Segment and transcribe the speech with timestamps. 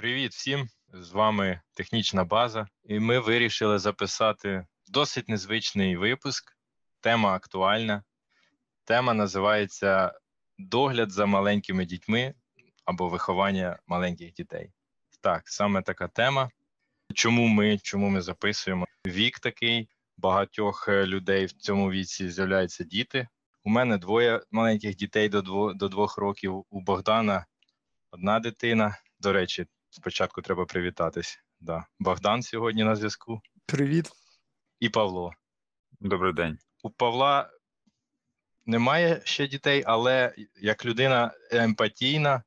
[0.00, 0.68] Привіт всім!
[0.92, 6.56] З вами технічна база, і ми вирішили записати досить незвичний випуск.
[7.00, 8.02] Тема актуальна.
[8.84, 10.12] Тема називається
[10.58, 12.34] Догляд за маленькими дітьми
[12.84, 14.70] або виховання маленьких дітей.
[15.20, 16.50] Так, саме така тема.
[17.14, 18.86] Чому ми чому ми записуємо?
[19.06, 23.28] Вік такий, багатьох е, людей в цьому віці з'являються діти.
[23.64, 26.64] У мене двоє маленьких дітей до двох, до двох років.
[26.70, 27.46] У Богдана
[28.10, 28.98] одна дитина.
[29.20, 31.38] До речі, спочатку треба привітатись.
[31.60, 31.86] Да.
[31.98, 33.40] Богдан сьогодні на зв'язку.
[33.66, 34.10] Привіт.
[34.80, 35.32] І Павло.
[36.00, 36.58] Добрий день.
[36.82, 37.50] У Павла
[38.66, 42.42] немає ще дітей, але як людина емпатійна,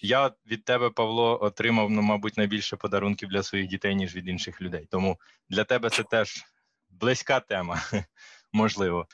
[0.00, 4.60] я від тебе, Павло, отримав, ну, мабуть, найбільше подарунків для своїх дітей, ніж від інших
[4.60, 4.88] людей.
[4.90, 6.44] Тому для тебе це теж
[6.88, 7.82] близька тема,
[8.52, 9.06] можливо.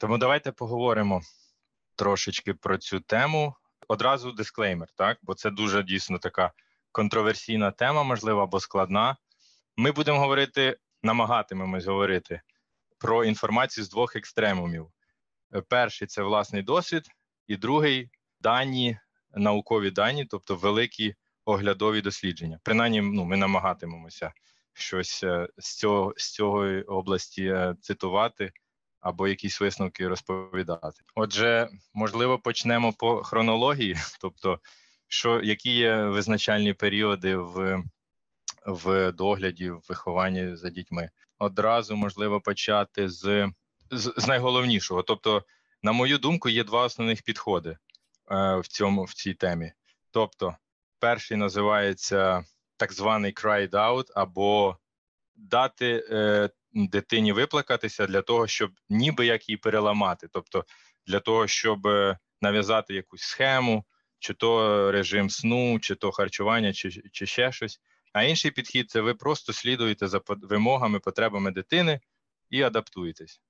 [0.00, 1.20] Тому давайте поговоримо
[1.96, 3.54] трошечки про цю тему.
[3.88, 5.18] Одразу дисклеймер, так?
[5.22, 6.52] Бо це дуже дійсно така
[6.96, 9.16] контроверсійна тема, можливо, або складна.
[9.76, 12.40] Ми будемо говорити, намагатимемось говорити
[12.98, 14.88] про інформацію з двох екстремумів.
[15.68, 17.08] Перший це власний досвід,
[17.46, 18.98] і другий дані,
[19.34, 22.60] наукові дані, тобто великі оглядові дослідження.
[22.62, 24.32] Принаймні, ну, ми намагатимемося
[24.72, 28.52] щось е, з цього з цього області е, цитувати
[29.00, 31.02] або якісь висновки розповідати.
[31.14, 34.60] Отже, можливо, почнемо по хронології, тобто,
[35.08, 37.82] що які є визначальні періоди в
[38.66, 41.10] в догляді, в вихованні за дітьми.
[41.38, 43.52] Одразу можливо почати з,
[43.90, 45.02] з, з найголовнішого.
[45.02, 45.44] Тобто,
[45.82, 47.76] на мою думку, є два основних підходи е,
[48.56, 49.72] в цьому в цій темі.
[50.10, 50.56] Тобто,
[50.98, 52.44] перший називається
[52.76, 54.78] так званий cried out, або
[55.36, 60.64] дати е, дитині виплакатися для того, щоб ніби як її переламати, тобто
[61.06, 63.84] для того, щоб е, нав'язати якусь схему,
[64.18, 67.80] чи то режим сну, чи то харчування, чи, чи ще щось.
[68.12, 72.00] А інший підхід це ви просто слідуєте за вимогами, потребами дитини
[72.50, 73.40] і адаптуєтесь.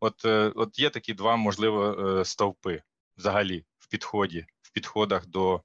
[0.00, 2.82] От е, от є такі два, можливо, е, стовпи
[3.16, 5.62] взагалі в підході, в підходах до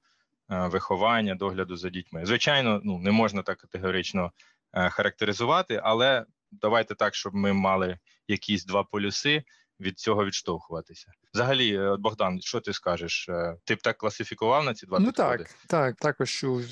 [0.48, 2.26] виховання, догляду за дітьми.
[2.26, 4.32] Звичайно, ну не можна так категорично
[4.72, 9.44] характеризувати, але давайте так, щоб ми мали якісь два полюси.
[9.80, 11.12] Від цього відштовхуватися.
[11.34, 13.28] Взагалі, е, Богдан, що ти скажеш?
[13.28, 15.44] Е, ти б так класифікував на ці два ну, підходи?
[15.44, 16.62] так, так, також що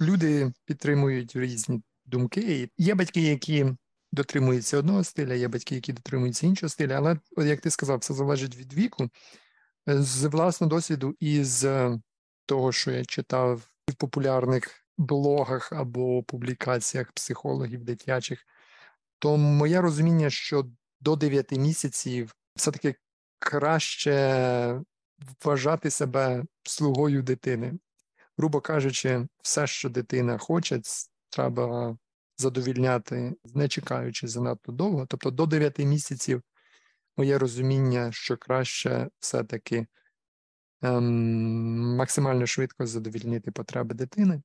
[0.00, 2.70] люди підтримують різні думки.
[2.78, 3.66] Є батьки, які
[4.12, 7.18] дотримуються одного стиля, є батьки, які дотримуються іншого стиля, але,
[7.48, 9.08] як ти сказав, це залежить від віку.
[9.86, 11.90] З власного досвіду і з
[12.46, 18.44] того, що я читав в популярних блогах або публікаціях психологів дитячих
[19.18, 20.66] то моє розуміння, що
[21.00, 22.94] до 9 місяців все-таки
[23.38, 24.80] краще
[25.44, 27.78] вважати себе слугою дитини.
[28.38, 30.80] Грубо кажучи, все, що дитина хоче,
[31.30, 31.96] треба
[32.36, 35.06] задовільняти, не чекаючи занадто довго.
[35.06, 36.42] Тобто до 9 місяців
[37.16, 39.86] моє розуміння, що краще все-таки
[40.82, 44.42] ем, максимально швидко задовільнити потреби дитини,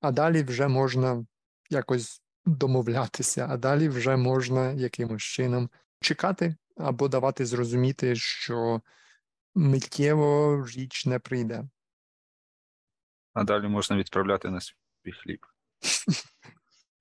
[0.00, 1.26] а далі вже можна
[1.70, 8.80] якось домовлятися, а далі вже можна якимось чином чекати або давати зрозуміти, що
[9.54, 11.68] миттєво річ не прийде.
[13.34, 15.46] А далі можна відправляти на свій хліб.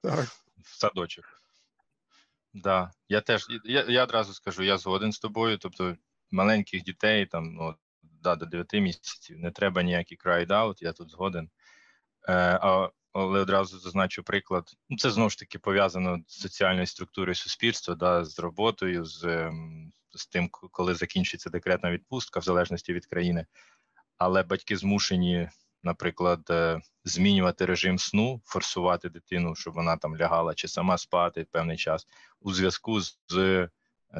[0.01, 0.27] Так.
[0.57, 1.25] В садочок.
[2.53, 2.91] Да.
[3.09, 5.57] Я теж я я одразу скажу, я згоден з тобою.
[5.57, 5.97] Тобто
[6.31, 11.49] маленьких дітей там ну, да, до 9 місяців не треба ніякий out, я тут згоден.
[12.27, 14.71] Е, А але одразу зазначу приклад.
[14.89, 19.91] Ну, це знову ж таки пов'язано з соціальною структурою суспільства, да, з роботою, з ем,
[20.11, 23.45] з тим, коли закінчується декретна відпустка, в залежності від країни.
[24.17, 25.49] Але батьки змушені,
[25.83, 31.77] наприклад, е, змінювати режим сну, форсувати дитину, щоб вона там лягала чи сама спати певний
[31.77, 32.07] час,
[32.39, 33.17] у зв'язку з.
[33.27, 33.69] з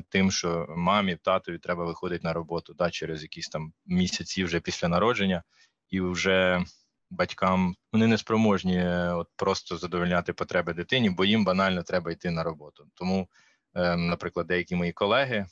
[0.09, 4.87] Тим, що мамі, татові треба виходити на роботу да, через якісь там місяці вже після
[4.87, 5.43] народження,
[5.89, 6.65] і вже
[7.09, 12.31] батькам вони не спроможні е, от просто задовольняти потреби дитині, бо їм банально треба йти
[12.31, 12.87] на роботу.
[12.93, 13.27] Тому,
[13.75, 15.47] е, наприклад, деякі мої колеги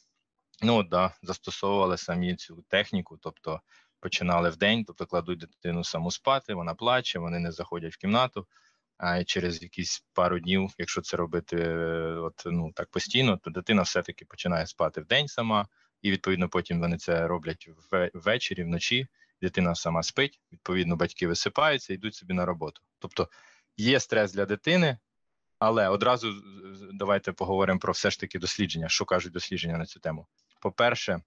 [0.62, 3.62] ну да, застосовували самі цю техніку, тобто
[4.00, 8.48] починали в день, тобто кладуть дитину саму спати, вона плаче, вони не заходять в кімнату.
[8.98, 11.78] А через якісь пару днів, якщо це робити е,
[12.20, 15.68] от ну так постійно, то дитина все-таки починає спати в день сама,
[16.02, 17.70] і відповідно потім вони це роблять
[18.14, 19.08] ввечері, вночі
[19.42, 22.82] дитина сама спить, відповідно, батьки висипаються йдуть собі на роботу.
[23.00, 23.30] Тобто
[23.78, 24.98] є стрес для дитини,
[25.60, 26.34] але одразу
[26.94, 30.28] давайте поговоримо про все ж таки дослідження, що кажуть дослідження на цю тему.
[30.62, 31.22] По-перше,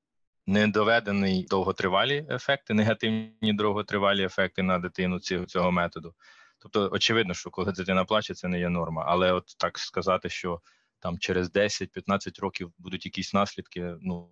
[0.46, 6.14] недоведений довготривалі ефекти, негативні довготривалі ефекти на дитину цього методу.
[6.58, 9.04] Тобто, очевидно, що коли дитина плаче, це не є норма.
[9.06, 10.60] Але от так сказати, що
[10.98, 14.30] там через 10-15 років будуть якісь наслідки, ну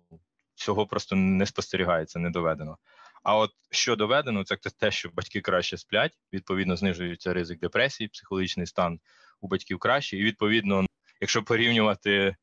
[0.55, 2.77] цього просто не спостерігається, не доведено.
[3.27, 8.67] А от що доведено, це те, що батьки краще сплять, відповідно, знижується ризик депресії, психологічний
[8.67, 8.99] стан
[9.41, 10.85] у батьків краще, і відповідно,
[11.21, 12.35] якщо порівнювати,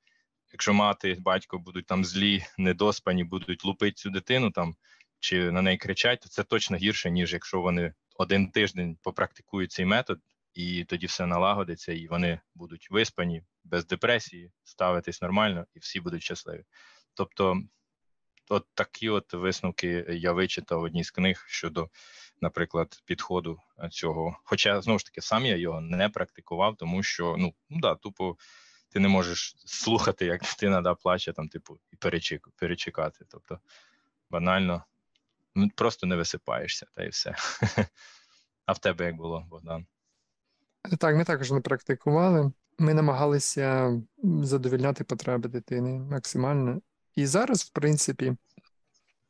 [0.52, 4.75] якщо мати батько будуть там злі, недоспані, будуть лупити цю дитину там
[5.20, 9.84] чи на неї кричать, то це точно гірше, ніж якщо вони один тиждень попрактикують цей
[9.84, 10.20] метод,
[10.54, 16.22] і тоді все налагодиться, і вони будуть виспані без депресії, ставитись нормально, і всі будуть
[16.22, 16.64] щасливі.
[17.14, 17.62] Тобто,
[18.49, 21.88] от такі от висновки я вичитав в одній з книг щодо,
[22.41, 23.61] наприклад, підходу
[23.91, 24.37] цього.
[24.44, 28.37] Хоча знову ж таки сам я його не практикував, тому що ну ну да, тупо
[28.88, 33.25] ти не можеш слухати, як дитина да, плаче, там, типу, і перечек, перечекати.
[33.29, 33.58] Тобто
[34.31, 34.85] банально
[35.55, 37.35] ну, просто не висипаєшся, та і все.
[38.67, 39.87] А в тебе як було, Богдан?
[40.99, 42.52] Так, ми також не практикували.
[42.79, 46.81] Ми намагалися задовільняти потреби дитини максимально.
[47.16, 48.37] І зараз, в принципі,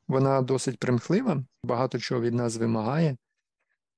[0.09, 3.17] вона досить примхлива, багато чого від нас вимагає.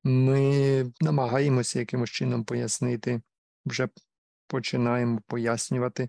[0.05, 3.21] Ми намагаємося якимось чином пояснити,
[3.67, 3.89] вже
[4.47, 6.09] починаємо пояснювати,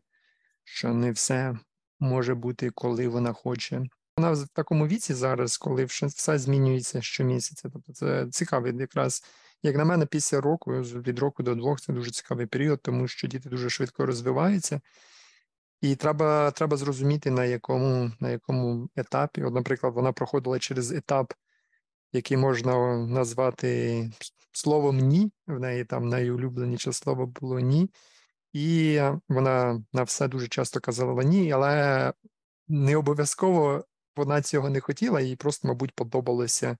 [0.63, 1.57] що не все
[1.99, 3.83] може бути, коли вона хоче.
[4.17, 7.69] Вона в такому віці зараз, коли все змінюється щомісяця.
[7.73, 9.23] Тобто це цікавий якраз,
[9.63, 13.27] як на мене, після року, від року до двох, це дуже цікавий період, тому що
[13.27, 14.81] діти дуже швидко розвиваються.
[15.81, 19.43] І треба треба зрозуміти, на якому на якому етапі.
[19.43, 21.33] От, наприклад, вона проходила через етап,
[22.13, 24.11] який можна назвати
[24.51, 25.31] словом ні.
[25.47, 27.89] В неї там найулюбленіше слово було ні.
[28.53, 32.13] І вона на все дуже часто казала ні, але
[32.67, 33.83] не обов'язково
[34.15, 36.77] вона цього не хотіла, їй просто, мабуть, подобалося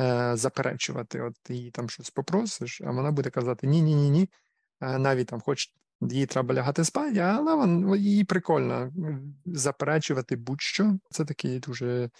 [0.00, 1.20] е, заперечувати.
[1.20, 4.28] От її там щось попросиш, а вона буде казати ні-ні ні ні.
[4.80, 5.72] Навіть там хоч
[6.10, 8.92] їй треба лягати спати, але вон, їй прикольно
[9.46, 10.98] заперечувати будь-що.
[11.10, 12.10] Це такий дуже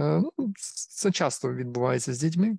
[0.00, 0.52] е, ну,
[0.88, 2.58] це часто відбувається з дітьми.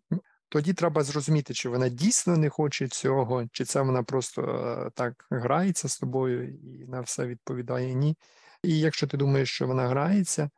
[0.50, 5.25] Тоді треба зрозуміти, чи вона дійсно не хоче цього, чи це вона просто е, так
[5.30, 8.18] грається з тобою і на все відповідає ні.
[8.63, 10.50] І якщо ти думаєш, що вона грається,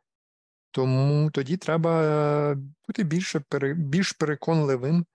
[0.70, 2.56] тому тоді треба е,
[2.88, 3.42] бути більше
[3.76, 5.06] більш переконливим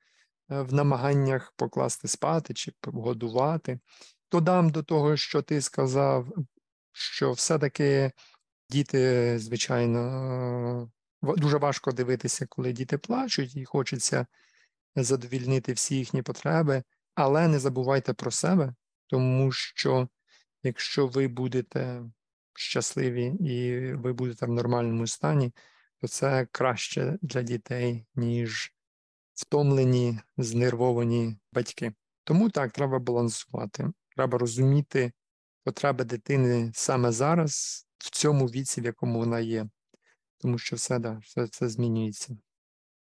[0.49, 3.79] в намаганнях покласти спати чи годувати.
[4.31, 6.27] Додам до того, що ти сказав,
[6.91, 8.11] що все-таки
[8.69, 10.91] діти, звичайно,
[11.21, 14.27] дуже важко дивитися, коли діти плачуть, і хочеться
[14.95, 16.83] задовільнити всі їхні потреби,
[17.15, 18.73] але не забувайте про себе,
[19.07, 20.07] тому що
[20.63, 22.03] якщо ви будете
[22.53, 25.51] щасливі і ви будете в нормальному стані,
[26.01, 28.73] то це краще для дітей, ніж
[29.33, 31.93] втомлені, знервовані батьки.
[32.23, 33.91] Тому так, треба балансувати.
[34.17, 35.11] Треба розуміти
[35.63, 39.69] потреби дитини саме зараз, в цьому віці, в якому вона є.
[40.37, 42.37] Тому що все да, все це змінюється.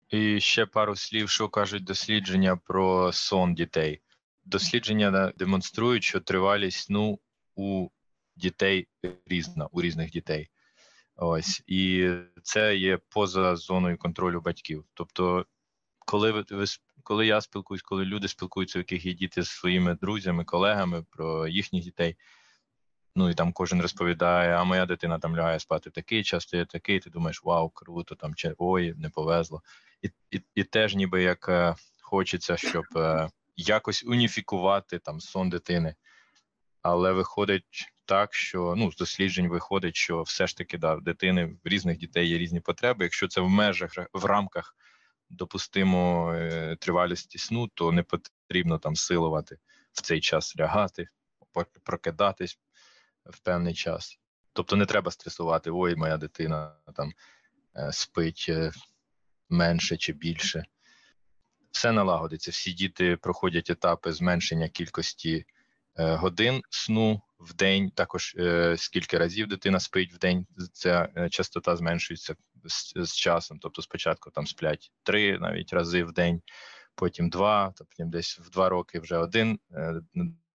[0.08, 4.00] І ще пару слів, що кажуть дослідження про сон дітей.
[4.44, 7.18] Дослідження демонструють, що тривалість сну
[7.54, 7.88] у
[8.36, 8.88] дітей
[9.26, 10.48] різна, у різних дітей.
[11.16, 12.10] Ось і
[12.42, 14.84] це є поза зоною контролю батьків.
[14.94, 15.46] Тобто,
[16.04, 16.66] коли ви
[17.02, 21.48] коли я спілкуюсь, коли люди спілкуються, у яких є діти з своїми друзями, колегами про
[21.48, 22.16] їхніх дітей.
[23.16, 27.00] Ну і там кожен розповідає, а моя дитина там лягає спати такий, часто є такий.
[27.00, 28.54] Ти думаєш, вау, круто, там чи
[28.96, 29.62] не повезло.
[30.02, 35.94] І і, і теж, ніби як е, хочеться, щоб е, якось уніфікувати там сон дитини.
[36.82, 41.44] Але виходить так, що ну з досліджень виходить, що все ж таки да, в дитини
[41.44, 43.04] в різних дітей є різні потреби.
[43.04, 44.76] Якщо це в межах в рамках
[45.30, 49.58] допустимо е, тривалісті сну, то не потрібно там силувати
[49.92, 51.08] в цей час лягати,
[51.82, 52.58] прокидатись
[53.26, 54.18] в певний час.
[54.52, 57.12] Тобто не треба стресувати, ой, моя дитина там
[57.76, 58.72] е, спить е,
[59.48, 60.64] менше чи більше.
[61.70, 62.50] Все налагодиться.
[62.50, 65.44] Всі діти проходять етапи зменшення кількості
[65.96, 67.90] годин сну в день.
[67.90, 68.36] Також
[68.76, 70.46] скільки разів дитина спить в день.
[70.72, 73.58] Ця частота зменшується з, з часом.
[73.58, 76.42] Тобто, спочатку там сплять три навіть рази в день,
[76.94, 80.00] потім два, потім десь в два роки вже один, е,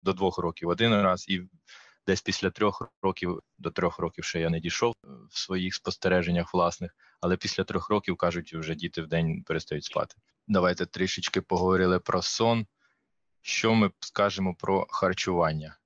[0.02, 1.42] до двох років один раз і
[2.06, 6.54] десь після трьох років до трьох років ще я не дійшов е, в своїх спостереженнях
[6.54, 10.14] власних, але після трьох років кажуть, вже діти в день перестають спати.
[10.48, 12.66] Давайте трішечки поговорили про сон.
[13.42, 15.77] Що ми скажемо про харчування?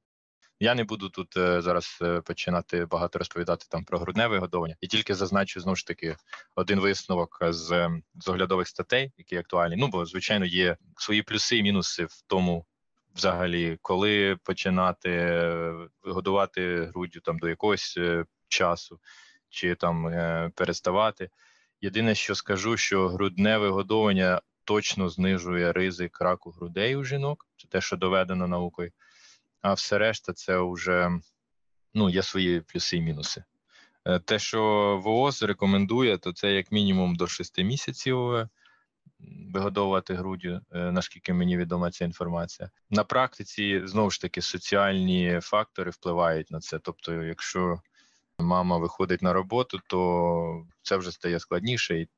[0.63, 4.77] Я не буду тут е, зараз е, починати багато розповідати там про грудне вигодовування.
[4.81, 6.17] І тільки зазначу знову ж таки
[6.55, 9.77] один висновок з, е, з оглядових статей, які актуальні.
[9.77, 12.67] Ну бо звичайно є свої плюси і мінуси в тому,
[13.15, 17.99] взагалі, коли починати е, годувати груддю там до якогось
[18.49, 19.01] часу,
[19.49, 20.13] чи там
[20.55, 21.31] переставати.
[21.81, 27.47] Єдине, що скажу, що грудне вигодовування точно знижує ризик раку грудей у жінок.
[27.57, 28.91] Це те, що доведено наукою.
[29.63, 31.11] А все решта, це вже
[31.95, 33.45] ну, є свої плюси і мінуси.
[34.05, 34.61] Е, Те, що
[35.05, 38.49] ВООЗ рекомендує, то це як мінімум до 6 місяців е,
[39.55, 42.71] вигодовувати груддю, е, наскільки мені відома ця інформація.
[42.91, 46.79] На практиці знову ж таки соціальні фактори впливають на це.
[46.79, 47.81] Тобто, якщо
[48.39, 52.09] мама виходить на роботу, то це вже стає складніше, і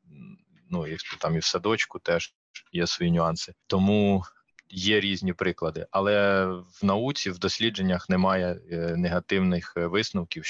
[0.70, 2.34] ну і там і в садочку теж
[2.72, 3.54] є свої нюанси.
[3.66, 4.24] Тому
[4.70, 10.44] є різні приклади, але в науці, в дослідженнях немає е, негативних е, висновків.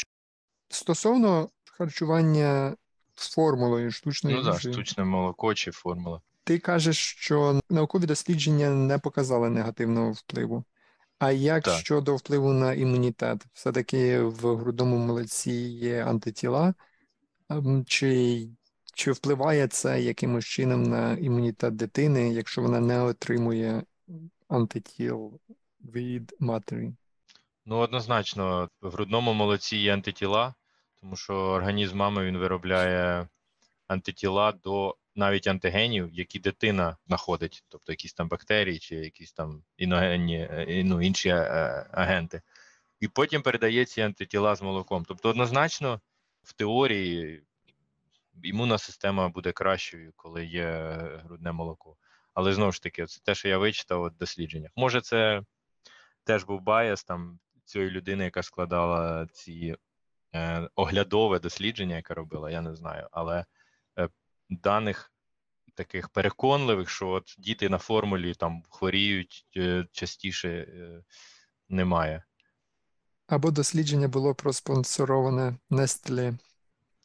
[0.68, 2.76] Стосовно харчування
[3.14, 6.20] з формулою штучної ну їжі, штучне молоко чи формула.
[6.44, 10.64] ти кажеш, що наукові дослідження не показали негативного впливу.
[11.18, 11.78] А як Так.
[11.78, 13.46] щодо впливу на імунітет?
[13.52, 16.74] Все-таки в грудному молоці є антитіла,
[17.50, 18.48] Ем, чи,
[18.94, 23.82] чи впливає це якимось чином на імунітет дитини, якщо вона не отримує
[24.48, 25.40] антитіл
[25.80, 26.92] від матері?
[27.66, 30.54] Ну, однозначно, в грудному молоці є антитіла,
[31.00, 33.28] тому що організм мами він виробляє
[33.88, 40.38] антитіла до навіть антигенів, які дитина знаходить, тобто якісь там бактерії чи якісь там іногенні,
[40.50, 42.42] е, ну, інші е, агенти.
[43.00, 45.04] І потім передає ці антитіла з молоком.
[45.08, 46.00] Тобто, однозначно,
[46.42, 47.42] в теорії
[48.42, 51.96] імунна система буде кращою, коли є грудне молоко.
[52.34, 54.70] Але знову ж таки, це те, що я вичитав у дослідженнях.
[54.76, 55.42] Може, це
[56.24, 59.76] теж був bias там цієї людини, яка складала ці
[60.34, 63.08] е, оглядове дослідження, яке робила, я не знаю.
[63.12, 63.44] Але
[63.98, 64.08] е,
[64.48, 65.12] даних
[65.74, 71.02] таких переконливих, що от діти на формулі там хворіють е, частіше, е,
[71.68, 72.24] немає.
[73.26, 76.38] Або дослідження було проспонсороване Nestle.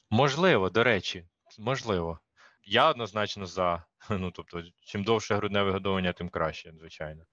[0.10, 1.26] Можливо, до речі,
[1.60, 2.20] можливо.
[2.64, 3.84] Я однозначно за.
[4.20, 7.25] Ну, тобто, чим довше грудне вигодовування, тим краще, звичайно.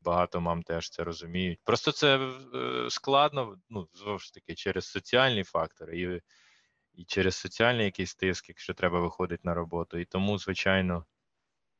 [0.00, 1.60] Багато мам теж це розуміють.
[1.64, 6.20] Просто це е, складно, ну, знову ж таки, через соціальні фактори і,
[7.00, 9.98] і через соціальний якийсь тиск, якщо треба виходити на роботу.
[9.98, 11.04] І тому, звичайно,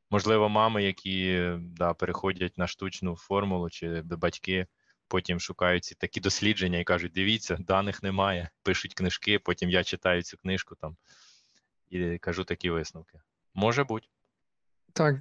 [0.09, 4.67] можливо, мами, які да, переходять на штучну формулу, чи батьки
[5.07, 10.23] потім шукають ці такі дослідження і кажуть: дивіться, даних немає, пишуть книжки, потім я читаю
[10.23, 10.97] цю книжку там
[11.89, 13.21] і кажу такі висновки.
[13.53, 14.07] Може бути.
[14.93, 15.15] Так,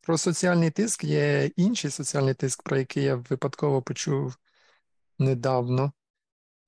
[0.00, 4.36] про соціальний тиск є інший соціальний тиск, про який я випадково почув
[5.18, 5.92] недавно.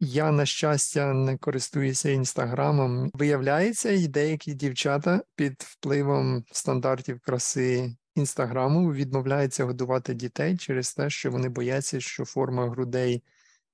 [0.00, 3.10] Я, на щастя, не користуюся інстаграмом.
[3.14, 11.30] Виявляється, і деякі дівчата під впливом стандартів краси інстаграму відмовляються годувати дітей через те, що
[11.30, 13.22] вони бояться, що форма грудей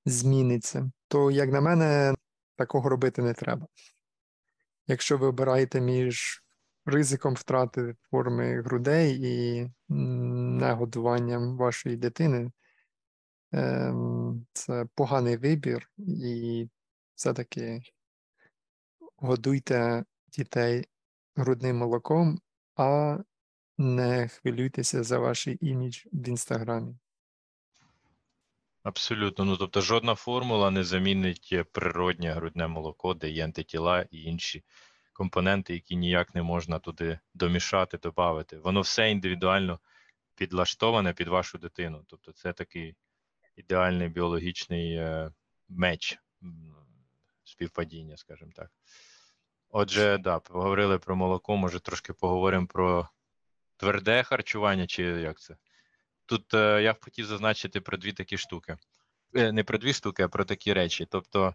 [0.06, 0.90] зміниться.
[1.08, 2.14] То, як на мене,
[2.56, 3.66] такого робити не треба.
[4.86, 6.41] Якщо ви обираєте між
[6.84, 12.52] ризиком втрати форми грудей і негодуванням вашої дитини,
[13.52, 16.68] ем, це поганий вибір, і
[17.14, 17.82] все-таки
[19.16, 20.84] годуйте дітей
[21.36, 22.38] грудним молоком,
[22.76, 23.18] а
[23.78, 26.96] не хвилюйтеся за ваш імідж в інстаграмі.
[28.82, 29.44] Абсолютно.
[29.44, 34.64] Ну тобто, жодна формула не замінить природнє грудне молоко, де є антитіла і інші
[35.12, 38.58] компоненти, які ніяк не можна туди домішати, додати.
[38.58, 39.80] Воно все індивідуально
[40.34, 42.04] підлаштоване під вашу дитину.
[42.06, 42.96] Тобто, це такий
[43.56, 45.32] ідеальний біологічний е,
[45.68, 46.18] меч
[47.44, 48.70] співпадіння, скажімо так.
[49.68, 53.08] Отже, да, поговорили про молоко, може трошки поговоримо про
[53.76, 55.56] тверде харчування, чи як це?
[56.26, 58.76] Тут е, я б хотів зазначити про дві такі штуки.
[59.34, 61.06] Е, не про дві штуки, а про такі речі.
[61.10, 61.54] Тобто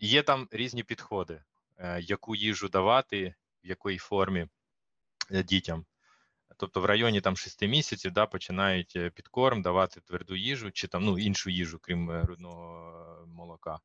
[0.00, 1.42] є там різні підходи,
[2.00, 3.34] яку їжу давати,
[3.64, 4.46] в якій формі
[5.30, 5.84] е, дітям.
[6.56, 11.04] Тобто в районі там 6 місяців да, починають е, підкорм давати тверду їжу чи там
[11.04, 13.80] ну, іншу їжу, крім е, грудного е, молока.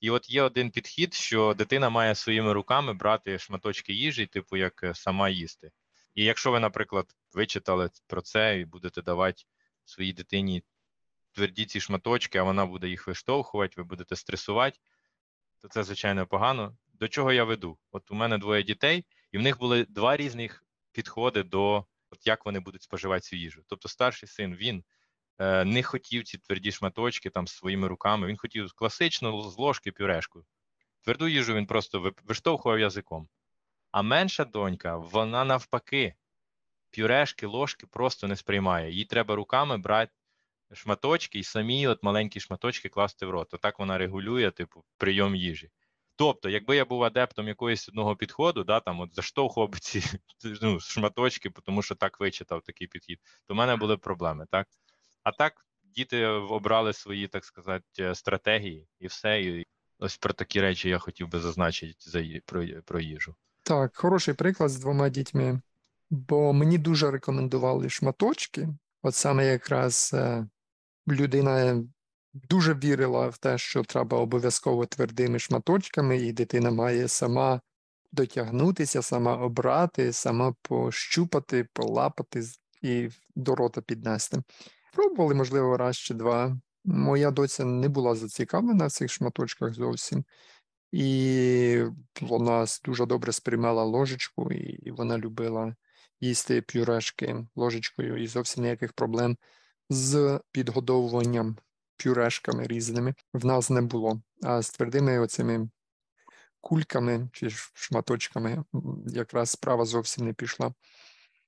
[0.00, 4.82] І от є один підхід, що дитина має своїми руками брати шматочки їжі, типу як
[4.82, 5.70] е, сама їсти.
[6.14, 9.42] І якщо ви, наприклад, вичитали про це і будете давати
[9.84, 10.62] своїй дитині
[11.32, 14.78] тверді ці шматочки, а вона буде їх виштовхувати, ви будете стресувати,
[15.62, 16.76] то це, звичайно, погано.
[17.00, 17.78] До чого я веду?
[17.92, 22.46] От у мене двоє дітей, і в них були два різних підходи до от як
[22.46, 23.62] вони будуть споживати цю їжу.
[23.66, 24.84] Тобто, старший син він
[25.38, 28.26] е, не хотів ці тверді шматочки там своїми руками.
[28.26, 30.44] Він хотів класичну з ложки пюрешку.
[31.00, 33.28] Тверду їжу він просто виштовхував язиком.
[33.90, 36.14] А менша донька, вона навпаки,
[36.96, 38.92] пюрешки, ложки просто не сприймає.
[38.92, 40.12] Їй треба руками брати
[40.72, 43.54] шматочки і самі от маленькі шматочки класти в рот.
[43.54, 45.70] Отак вона регулює, типу, прийом їжі.
[46.20, 50.02] Тобто, якби я був адептом якоїсь одного підходу, да, там от заштовхував ці
[50.62, 54.68] ну, шматочки, тому що так вичитав такий підхід, то в мене були проблеми, так?
[55.22, 59.42] А так, діти обрали свої, так сказати, е, стратегії і все.
[59.42, 59.66] І
[59.98, 63.34] ось про такі речі я хотів би зазначити за про, про їжу.
[63.62, 65.60] Так, хороший приклад з двома дітьми,
[66.10, 68.68] бо мені дуже рекомендували шматочки.
[69.02, 70.46] От саме якраз е,
[71.08, 71.84] людина
[72.32, 77.60] дуже вірила в те, що треба обов'язково твердими шматочками, і дитина має сама
[78.12, 82.42] дотягнутися, сама обрати, сама пощупати, полапати
[82.82, 84.42] і до рота піднести.
[84.92, 86.60] Пробували, можливо, раз чи два.
[86.84, 90.24] Моя доця не була зацікавлена в цих шматочках зовсім.
[90.92, 91.84] І
[92.20, 95.74] вона дуже добре сприймала ложечку, і вона любила
[96.20, 99.36] їсти пюрешки ложечкою, і зовсім ніяких проблем
[99.90, 101.56] з підгодовуванням
[102.04, 104.22] пюрешками різними в нас не було.
[104.42, 105.68] А з твердими оцими
[106.60, 108.64] кульками чи шматочками
[109.06, 110.74] якраз справа зовсім не пішла.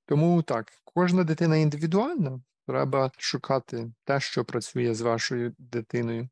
[0.07, 6.29] Тому так, кожна дитина індивідуальна, треба шукати те, що працює з вашою дитиною.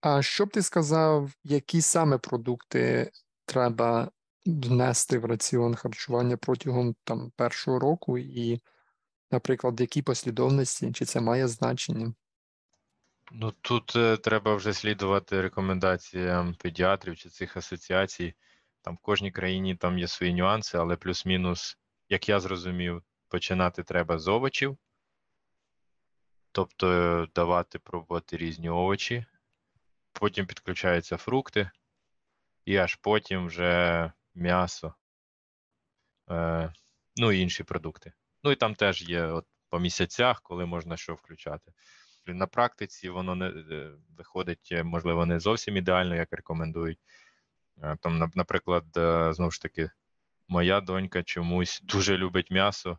[0.00, 3.10] А що б ти сказав, які саме продукти
[3.46, 4.10] треба
[4.46, 8.60] внести в раціон харчування протягом там першого року, і,
[9.30, 12.14] наприклад, в якій послідовності, чи це має значення?
[13.36, 18.34] Ну тут е, треба вже слідувати рекомендаціям педіатрів чи цих асоціацій.
[18.82, 24.18] Там в кожній країні там є свої нюанси, але плюс-мінус, як я зрозумів, починати треба
[24.18, 24.78] з овочів,
[26.52, 29.26] тобто е, давати пробувати різні овочі,
[30.12, 31.70] потім підключаються фрукти,
[32.64, 34.94] і аж потім вже м'ясо,
[36.30, 36.72] е,
[37.16, 38.12] ну і інші продукти.
[38.42, 41.72] Ну і там теж є от по місяцях, коли можна що включати.
[42.26, 46.98] На практиці воно не е, виходить, е, можливо, не зовсім ідеально, як рекомендують.
[47.82, 48.84] Е, Там, наприклад,
[49.34, 49.90] знову ж таки,
[50.48, 52.98] моя донька чомусь дуже любить м'ясо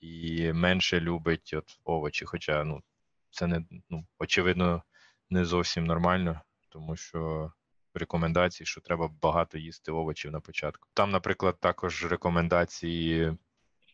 [0.00, 2.24] і менше любить от овочі.
[2.24, 2.82] Хоча ну,
[3.30, 4.82] це не ну, очевидно
[5.30, 7.52] не зовсім нормально, тому що
[7.94, 10.88] рекомендації, що треба багато їсти овочів на початку.
[10.94, 13.36] Там, наприклад, також рекомендації,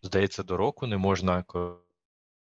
[0.03, 1.45] здається, до року не можна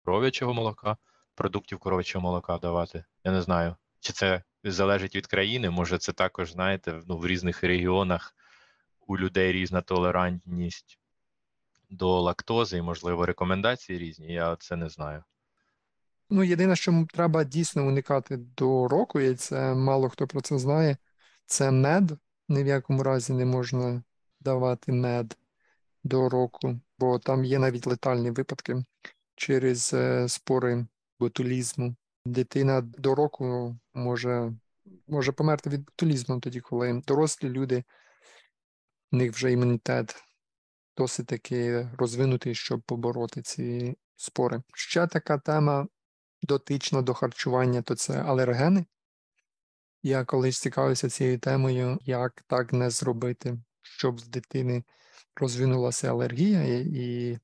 [0.04, 0.96] коров'ячого молока
[1.38, 3.04] продуктів коров'ячого молока давати.
[3.24, 5.70] Я не знаю, чи це залежить від країни.
[5.70, 8.34] Може, це також, знаєте, ну, в різних регіонах
[9.06, 10.98] у людей різна толерантність
[11.90, 14.32] до лактози, і, можливо, рекомендації різні.
[14.32, 15.24] Я це не знаю.
[16.30, 20.96] Ну, єдине, що треба дійсно уникати до року, і це мало хто про це знає,
[21.46, 22.18] це мед.
[22.48, 24.02] Ні в якому разі не можна
[24.40, 25.36] давати мед
[26.04, 28.84] до року, бо там є навіть летальні випадки
[29.34, 30.86] через е, спори
[31.20, 31.96] ботулізму.
[32.24, 34.52] Дитина до року може,
[35.06, 37.84] може померти від ботулізму тоді, коли дорослі люди,
[39.12, 40.24] в них вже імунітет
[40.96, 44.62] досить таки розвинутий, щоб побороти ці спори.
[44.74, 45.86] Ще така тема
[46.42, 48.86] дотична до харчування, то це алергени.
[50.02, 54.84] Я колись цікавився цією темою, як так не зробити, щоб в дитини
[55.36, 56.62] розвинулася алергія.
[56.78, 57.38] І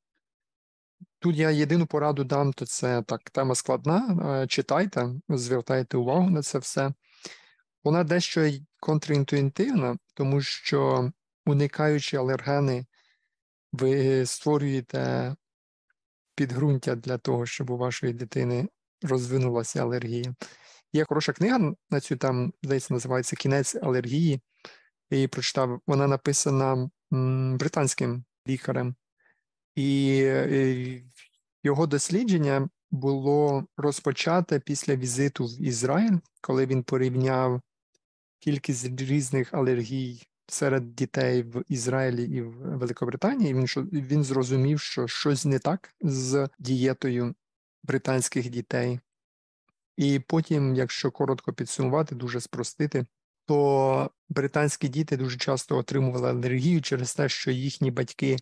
[1.24, 4.18] тут я єдину пораду дам, то це так, тема складна.
[4.42, 6.92] е, Читайте, звертайте увагу на це все.
[7.84, 11.10] Вона дещо контрінтуїтивна, тому що
[11.46, 12.86] уникаючи алергени,
[13.72, 15.34] ви створюєте
[16.34, 18.68] підґрунтя для того, щоб у вашої дитини
[19.02, 20.34] розвинулася алергія.
[20.92, 24.40] Є хороша книга на цю там, здається, називається Кінець алергії.
[25.10, 25.80] Я її прочитав.
[25.86, 26.90] Вона написана
[27.58, 28.94] британським лікарем,
[29.74, 31.02] і е,
[31.62, 37.60] його дослідження було розпочате після візиту в Ізраїль, коли він порівняв
[38.38, 43.54] кількість різних алергій серед дітей в Ізраїлі і в Великобританії.
[43.54, 47.34] Він він зрозумів, що щось не так з дієтою
[47.82, 49.00] британських дітей.
[49.96, 53.06] І потім, якщо коротко підсумувати, дуже спростити,
[53.46, 58.36] то британські діти дуже часто отримували алергію через те, що їхні батьки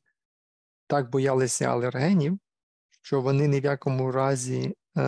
[0.93, 2.39] так боялися алергенів,
[3.03, 5.03] що вони ні в якому разі е,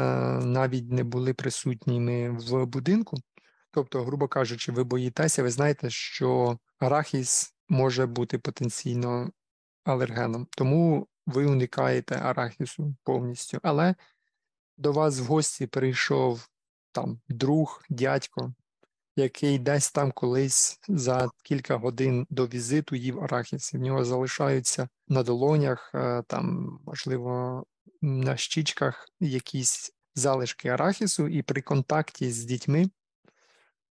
[0.45, 3.17] навіть не були присутніми в будинку.
[3.71, 9.31] Тобто, грубо кажучи, ви боїтеся, ви знаєте, що арахіс може бути потенційно
[9.85, 13.59] алергеном, тому ви уникаєте арахісу повністю.
[13.63, 13.95] Але
[14.77, 16.49] до вас в гості прийшов
[16.93, 18.55] там друг, дядько,
[19.17, 25.23] який десь там колись за кілька годин до візиту їв арахіс, в нього залишаються на
[25.23, 27.65] долонях, е, там, можливо,
[28.03, 32.91] на щічках якісь залишки арахісу, і при контакті з дітьми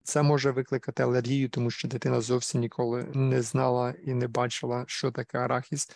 [0.04, 5.12] це може викликати алергію, тому що дитина зовсім ніколи не знала і не бачила, що
[5.12, 5.92] таке арахіс.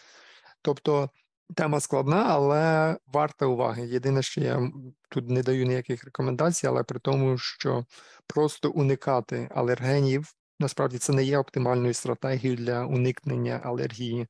[0.61, 1.09] Тобто
[1.53, 3.87] тема складна, але варта уваги.
[3.87, 4.71] Єдине, що я
[5.09, 7.85] тут не даю ніяких рекомендацій, але при тому, що
[8.27, 14.27] просто уникати алергенів, насправді це не є оптимальною стратегією для уникнення алергії.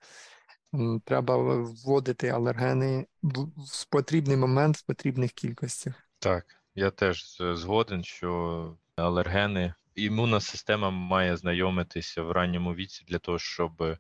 [1.06, 5.94] Треба вводити алергени в потрібний момент в потрібних кількостях.
[6.20, 13.40] Так, я теж згоден, що алергени, імунна система має знайомитися в ранньому віці для того,
[13.40, 13.98] щоб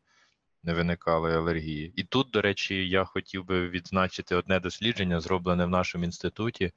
[0.63, 1.93] не виникали алергії.
[1.95, 6.71] І тут, до речі, я хотів би відзначити одне дослідження, зроблене в нашому інституті.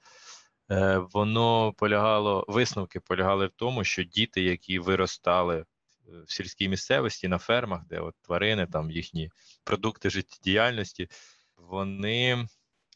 [0.70, 5.64] Е, Воно полягало, висновки полягали в тому, що діти, які виростали е,
[6.26, 9.30] в сільській місцевості на фермах, де от тварини, там їхні
[9.64, 11.08] продукти життєдіяльності,
[11.56, 12.46] вони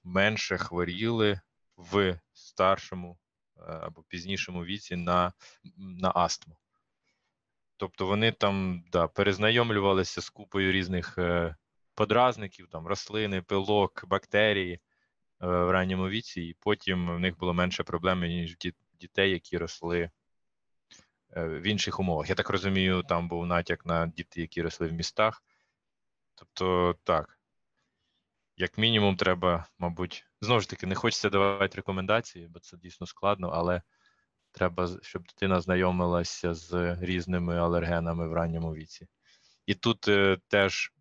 [0.04, 1.40] менше хворіли
[1.76, 3.18] в старшому
[3.56, 5.32] е, або пізнішому віці на,
[5.76, 6.56] на астму.
[7.80, 11.56] Тобто вони там да, перезнайомлювалися з купою різних е,
[11.94, 14.80] подразників, там рослини, пилок, бактерії е,
[15.46, 18.56] в ранньому віці, і потім в них було менше проблем, ніж
[19.00, 20.10] дітей, які росли
[21.36, 22.28] е, в інших умовах.
[22.28, 25.44] Я так розумію, там був натяк на діти, які росли в містах.
[26.34, 27.38] Тобто, так,
[28.56, 33.48] як мінімум, треба, мабуть, знову ж таки, не хочеться давати рекомендації, бо це дійсно складно,
[33.48, 33.82] але
[34.52, 39.06] треба, щоб дитина знайомилася з різними алергенами в ранньому віці.
[39.66, 40.92] І тут е, теж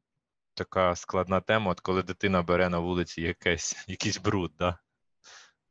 [0.53, 4.77] така складна тема, от коли дитина бере на вулиці якесь, якийсь бруд, да?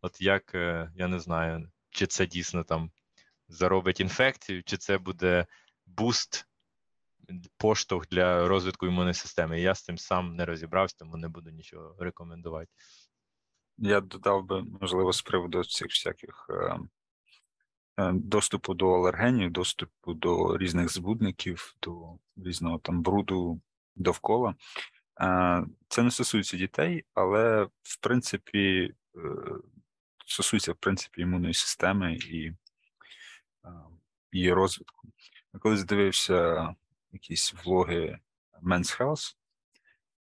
[0.02, 2.90] От як, е, я не знаю, чи це дійсно там
[3.48, 5.46] заробить інфекцію, чи це буде
[5.86, 6.46] буст,
[7.56, 9.60] поштовх для розвитку імунної системи.
[9.60, 12.70] Я з цим сам не розібрався, тому не буду нічого рекомендувати.
[13.78, 16.78] Я додав би, можливо, з приводу цих всяких е, е,
[18.12, 23.60] доступу до алергенів, доступу до різних збудників, до різного там бруду
[23.96, 24.54] довкола.
[25.20, 29.20] Е, Це не стосується дітей, але в принципі е,
[30.26, 32.54] стосується в принципі імунної системи і е,
[34.32, 35.08] її розвитку.
[35.54, 36.68] Я колись дивився
[37.12, 38.18] якісь влоги
[38.62, 39.36] Men's Health,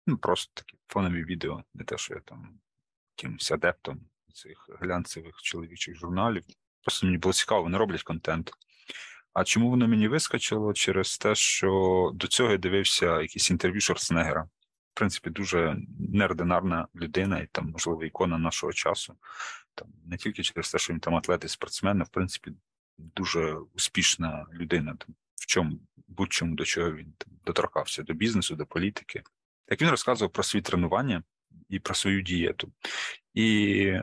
[0.08, 2.60] ну просто такі фонові відео, не те, що я там
[3.18, 4.00] якимось адептом
[4.34, 6.44] цих глянцевих чоловічих журналів.
[6.86, 8.52] Просто мені було цікаво, вони роблять контент.
[9.34, 10.74] А чому воно мені вискочило?
[10.74, 14.42] Через те, що до цього я дивився якісь інтерв'ю Шварценеггера.
[14.94, 19.16] В принципі, дуже неординарна людина і там, можливо, ікона нашого часу.
[19.76, 22.52] Там не тільки через те, що він там атлет і спортсмен, а в принципі,
[22.98, 24.96] дуже успішна людина.
[25.00, 29.24] Там, в чому, будь-чому до чого він там, доторкався, до бізнесу, до політики.
[29.66, 31.24] Так він розказував про свої тренування
[31.70, 32.72] і про свою дієту.
[33.34, 33.94] І,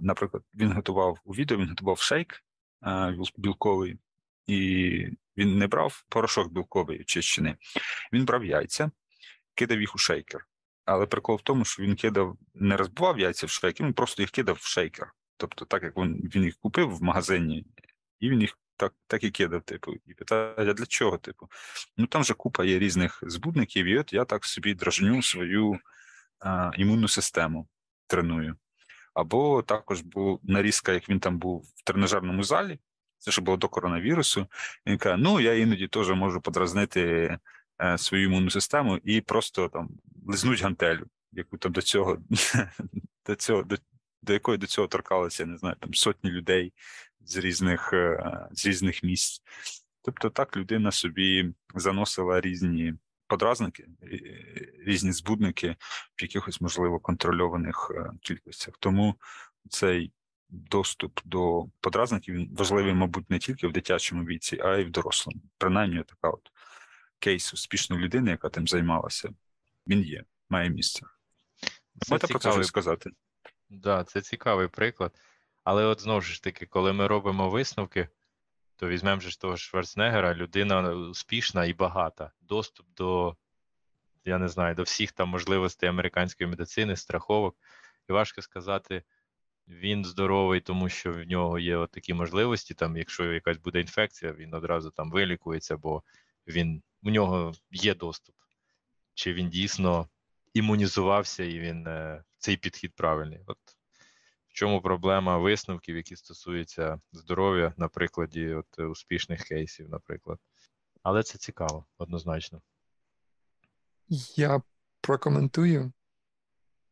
[0.00, 2.42] наприклад, він готував у відео, він готував шейк
[3.36, 3.98] білковий,
[4.46, 7.54] і він не брав порошок білковий очищений,
[8.12, 8.90] він брав яйця,
[9.54, 10.46] кидав їх у шейкер.
[10.84, 14.30] Але прикол в тому, що він кидав, не розбивав яйця в шейкер, він просто їх
[14.30, 15.12] кидав в шейкер.
[15.36, 17.66] Тобто, так як він, він їх купив в магазині,
[18.20, 21.18] і він їх так, так і кидав, типу, і питає, для чого?
[21.18, 21.48] Типу,
[21.96, 25.78] ну там же купа є різних збудників, і от я так собі дражню свою
[26.76, 27.68] імунну систему
[28.06, 28.56] треную.
[29.14, 32.78] Або також був нарізка, як він там був в тренажерному залі.
[33.18, 34.46] Це ще було до коронавірусу.
[34.86, 37.38] Він каже: ну я іноді теж можу подразнити
[37.82, 39.88] е, свою імунну систему і просто там
[40.26, 42.18] лизнуть гантелю, яку там до цього
[43.26, 43.76] до цього до,
[44.22, 46.72] до якої до цього торкалося, я не знаю, там сотні людей
[47.20, 49.42] з різних е, з різних місць.
[50.02, 52.94] Тобто так людина собі заносила різні
[53.32, 53.88] подразники,
[54.86, 55.76] різні збудники
[56.16, 58.74] в якихось, можливо, контрольованих е, кількостях.
[58.80, 59.14] Тому
[59.68, 60.12] цей
[60.48, 65.40] доступ до подразників важливий, мабуть, не тільки в дитячому віці, а й в дорослому.
[65.58, 66.52] Принаймні, така от
[67.18, 69.30] кейс успішної людини, яка тим займалася,
[69.86, 71.06] він є, має місце.
[72.00, 73.10] Це Можете про це щось сказати?
[73.70, 75.12] Да, це цікавий приклад.
[75.64, 78.08] Але от знову ж таки, коли ми робимо висновки,
[78.82, 82.32] то візьмемо ж того Шварценеггера, людина успішна і багата.
[82.40, 83.36] Доступ до,
[84.24, 87.56] я не знаю, до всіх там можливостей американської медицини, страховок.
[88.08, 89.02] І важко сказати,
[89.68, 92.74] він здоровий, тому що в нього є от такі можливості.
[92.74, 96.02] Там, якщо якась буде інфекція, він одразу там вилікується, бо
[96.46, 98.34] він у нього є доступ.
[99.14, 100.08] Чи він дійсно
[100.54, 103.40] імунізувався і він е, цей підхід правильний?
[103.46, 103.58] От
[104.52, 110.38] в чому проблема висновків, які стосуються здоров'я на прикладі от, е, успішних кейсів, наприклад.
[111.02, 112.62] Але це цікаво, однозначно.
[114.36, 114.62] Я
[115.00, 115.92] прокоментую,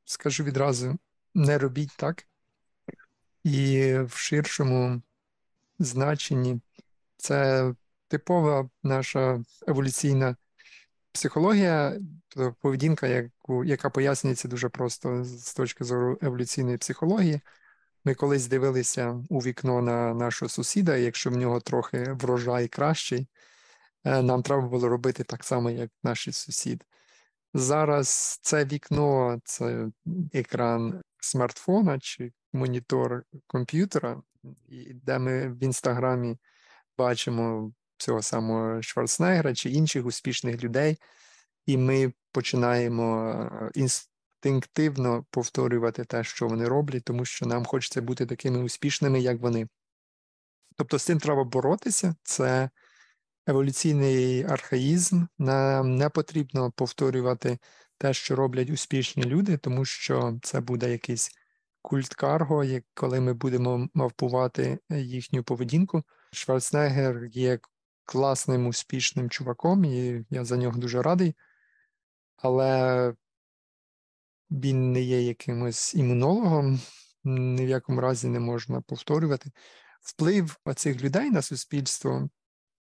[0.05, 0.99] скажу відразу:
[1.35, 2.27] не робіть так.
[3.45, 5.03] І в ширшому
[5.79, 6.61] значенні
[7.17, 7.75] це
[8.09, 10.37] типова наша еволюційна
[11.13, 12.01] психологія,
[12.61, 17.41] поведінка, яку, яка пояснюється дуже просто з точки зору еволюційної психології.
[18.05, 23.29] Ми колись дивилися у вікно на нашого сусіда, якщо в нього трохи врожай кращий,
[24.05, 26.85] е, нам треба було робити так само, як наш сусід.
[27.55, 29.89] Зараз це вікно, це
[30.33, 34.23] екран смартфона чи монітор комп'ютера,
[34.95, 36.39] де ми в інстаграмі
[36.99, 40.99] бачимо цього самого Шварценеггера чи інших успішних людей,
[41.67, 48.27] і ми починаємо е, інстинктивно повторювати те, що вони роблять, тому що нам хочеться бути
[48.27, 49.69] такими успішними, як вони.
[50.77, 52.71] Тобто з цим треба боротися, це
[53.47, 55.25] еволюційний архаїзм.
[55.39, 57.59] Нам не потрібно повторювати
[57.99, 61.31] те, що роблять успішні люди, тому що це буде якийсь
[61.83, 66.03] культ карго, як коли ми будемо мавпувати їхню поведінку.
[66.33, 67.59] Шварценеггер є
[68.05, 71.37] класним, успішним чуваком, і я за нього дуже радий,
[72.37, 73.15] але
[74.51, 76.81] він не є якимось імунологом,
[77.25, 79.51] ні в якому разі не можна повторювати.
[80.01, 82.29] Вплив цих людей на суспільство,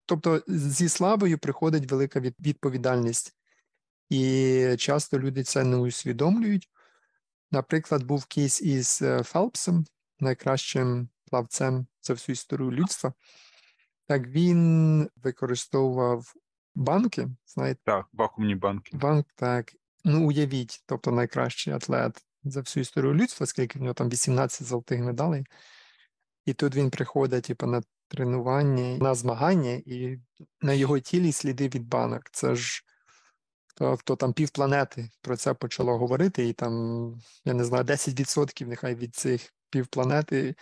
[0.06, 3.36] тобто зі славою приходить велика відповідальність,
[4.08, 6.68] і часто люди це не усвідомлюють.
[7.50, 9.84] Наприклад, був кейс із е, Фелпсом,
[10.20, 13.12] найкращим плавцем за всю історію людства.
[14.06, 16.34] Так він використовував
[16.74, 17.80] банки, знаєте?
[17.84, 18.96] Так, вакуумні банки.
[18.96, 19.72] Банк, так.
[20.04, 25.00] Ну, уявіть, тобто найкращий атлет за всю історію людства, скільки в нього там 18 золотих
[25.00, 25.44] медалей.
[26.46, 30.18] І тут він приходить типу, на тренування, на змагання, і
[30.60, 32.22] на його тілі сліди від банок.
[32.32, 32.84] Це ж
[33.66, 36.72] хто, хто там півпланети про це почало говорити, і там,
[37.44, 40.54] я не знаю, 10% нехай від цих півпланети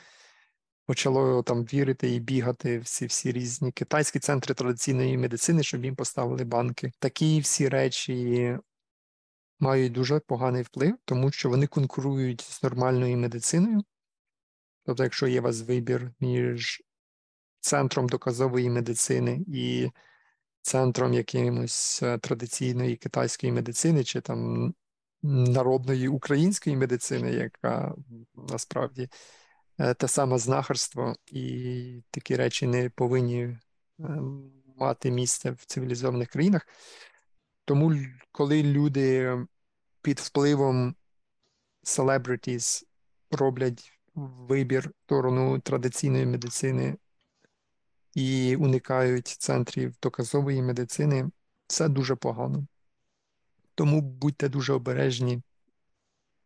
[0.91, 6.45] почало там вірити і бігати всі всі різні китайські центри традиційної медицини, щоб їм поставили
[6.45, 6.93] банки.
[6.99, 8.59] Такі всі речі
[9.61, 13.85] мають дуже поганий вплив, тому що вони конкурують з нормальною медициною.
[14.85, 16.83] Тобто, якщо є у вас вибір між
[17.61, 19.91] центром доказової медицини і
[20.63, 24.75] центром якимось е, традиційної китайської медицини, чи там
[25.23, 27.95] народної української медицини, яка
[28.35, 29.09] насправді
[29.99, 33.59] те саме знахарство, і такі речі не повинні е,
[34.77, 36.67] мати місце в цивілізованих країнах.
[37.65, 37.97] Тому,
[38.33, 39.37] коли люди
[40.03, 40.95] під впливом
[41.85, 42.85] celebrities
[43.31, 46.97] роблять вибір сторону традиційної медицини
[48.15, 51.31] і уникають центрів доказової медицини,
[51.67, 52.67] це дуже погано.
[53.75, 55.43] Тому будьте дуже обережні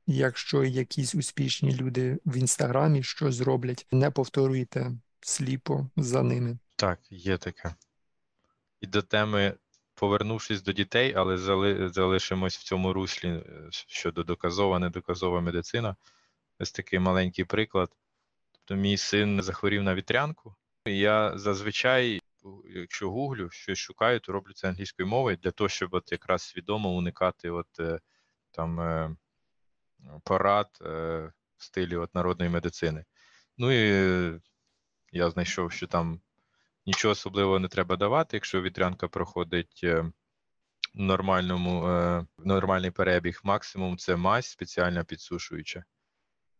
[0.06, 6.58] Якщо якісь успішні люди в інстаграмі щось зроблять, не повторюйте сліпо за ними.
[6.76, 7.74] Так, є таке.
[8.80, 9.54] І до теми,
[9.94, 15.96] повернувшись до дітей, але зали, залишимось в цьому руслі е, щодо доказова, недоказова медицина.
[16.58, 17.90] Ось такий маленький приклад.
[18.52, 20.54] Тобто, мій син захворів на вітрянку,
[20.86, 22.20] я зазвичай,
[22.64, 26.96] якщо гуглю, щось шукаю, то роблю це англійською мовою для того, щоб от якраз свідомо
[26.96, 28.00] уникати от е,
[28.50, 29.16] там.
[30.06, 30.86] Е, порад е,
[31.56, 33.04] в стилі от народної медицини.
[33.58, 34.40] Ну і
[35.12, 36.20] я знайшов, що там
[36.86, 40.00] нічого особливого не треба давати, якщо вітрянка проходить е,
[40.94, 45.84] в нормальному, е, нормальний перебіг, максимум це мазь спеціальна підсушуюча.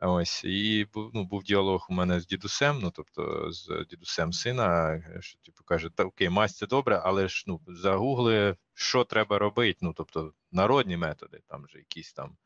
[0.01, 5.39] Ось, і ну, був діалог у мене з дідусем, ну тобто з дідусем сина, що
[5.39, 9.79] типу каже, та окей, мазь це добре, але ж ну загугли, що треба робити.
[9.83, 12.37] Ну, тобто, народні методи, там же якісь там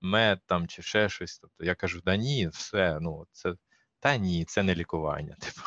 [0.00, 1.38] мед там чи ще щось.
[1.38, 3.54] Тобто я кажу, да ні, все, ну це
[4.00, 5.36] та ні, це не лікування.
[5.40, 5.60] Типу.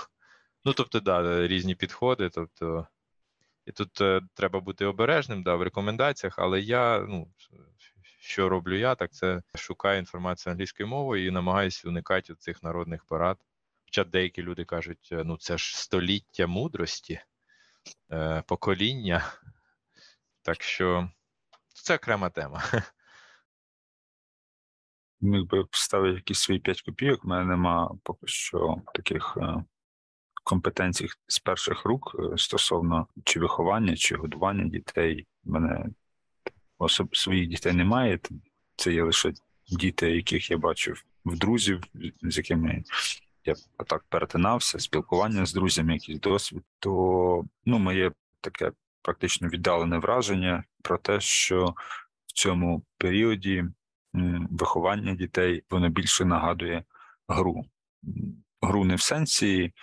[0.65, 2.29] Ну, тобто, да, різні підходи.
[2.29, 2.87] Тобто,
[3.65, 7.27] і тут е, треба бути обережним да, в рекомендаціях, але я, ну,
[8.19, 13.37] що роблю я, так це шукаю інформацію англійською мовою і намагаюся уникати цих народних порад.
[13.85, 17.21] Хоча деякі люди кажуть, «Е, ну це ж століття мудрості,
[18.11, 19.33] е, покоління.
[20.41, 21.09] Так що
[21.73, 22.63] це окрема тема.
[25.21, 27.25] міг би вставити якісь свої 5 копійок.
[27.25, 29.63] У мене нема поки що таких е,
[30.43, 35.27] компетенцій з перших рук е, стосовно чи виховання, чи годування дітей.
[35.45, 35.85] У мене
[36.77, 37.17] особ...
[37.17, 38.19] своїх дітей немає.
[38.75, 39.33] Це є лише
[39.67, 41.83] діти, яких я бачив в друзів,
[42.21, 42.83] з якими
[43.45, 43.55] я
[43.87, 50.97] так перетинався, спілкування з друзями, якийсь досвід, то ну, моє таке практично віддалене враження про
[50.97, 51.73] те, що
[52.27, 53.65] в цьому періоді
[54.49, 56.83] виховання дітей воно більше нагадує
[57.27, 57.65] гру.
[58.61, 59.73] Гру не в сенсі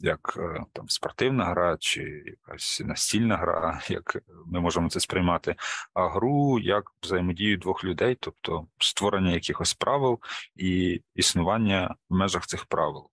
[0.00, 5.56] як е, там спортивна гра чи якась настільна гра, як ми можемо це сприймати,
[5.94, 10.18] а гру як взаємодію двох людей, тобто створення якихось правил
[10.56, 13.10] і існування в межах цих правил.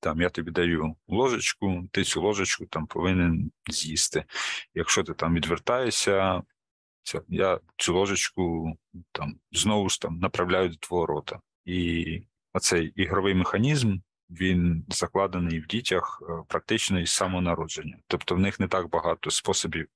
[0.00, 4.24] Там я тобі даю ложечку, ти цю ложечку там повинен з'їсти.
[4.74, 6.42] Якщо ти там відвертаєшся,
[7.28, 8.72] я цю ложечку
[9.12, 11.40] там знову ж там направляю до твого рота.
[11.64, 13.98] І оцей ігровий механізм
[14.30, 17.98] він закладений в дітях е, практично із самого народження.
[18.06, 19.88] Тобто в них не так багато способів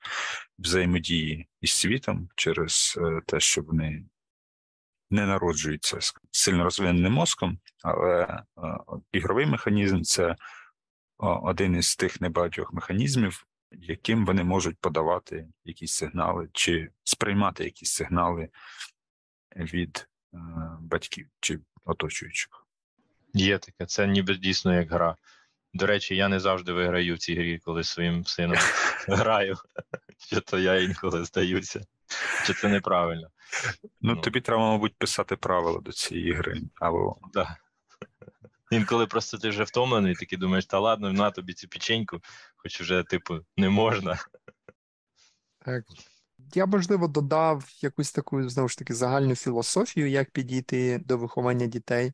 [0.58, 4.04] взаємодії із світом через е, те, що вони
[5.10, 8.42] не народжуються з сильно розвиненим мозком, але е,
[9.12, 10.36] ігровий механізм це
[11.18, 18.48] один із тих небагатьох механізмів, яким вони можуть подавати якісь сигнали чи сприймати якісь сигнали
[19.56, 20.08] від
[20.80, 22.66] батьків чи оточуючих.
[23.34, 25.16] Є таке, це ніби дійсно як гра.
[25.74, 28.58] До речі, я не завжди виграю в цій грі, коли своїм сином
[29.08, 29.56] граю.
[30.18, 31.80] Чи то я інколи здаюся,
[32.46, 33.30] чи це неправильно.
[34.00, 36.60] Ну, ну, тобі треба, мабуть, писати правила до цієї гри.
[36.80, 37.16] або...
[37.32, 37.56] Да.
[38.70, 42.20] Інколи просто ти вже втомлений, такий думаєш, та ладно, на тобі цю печеньку,
[42.58, 44.18] хоч вже, типу, не можна.
[45.64, 45.84] Так.
[46.54, 52.12] Я, можливо, додав якусь таку, знову ж таки, загальну філософію, як підійти до виховання дітей.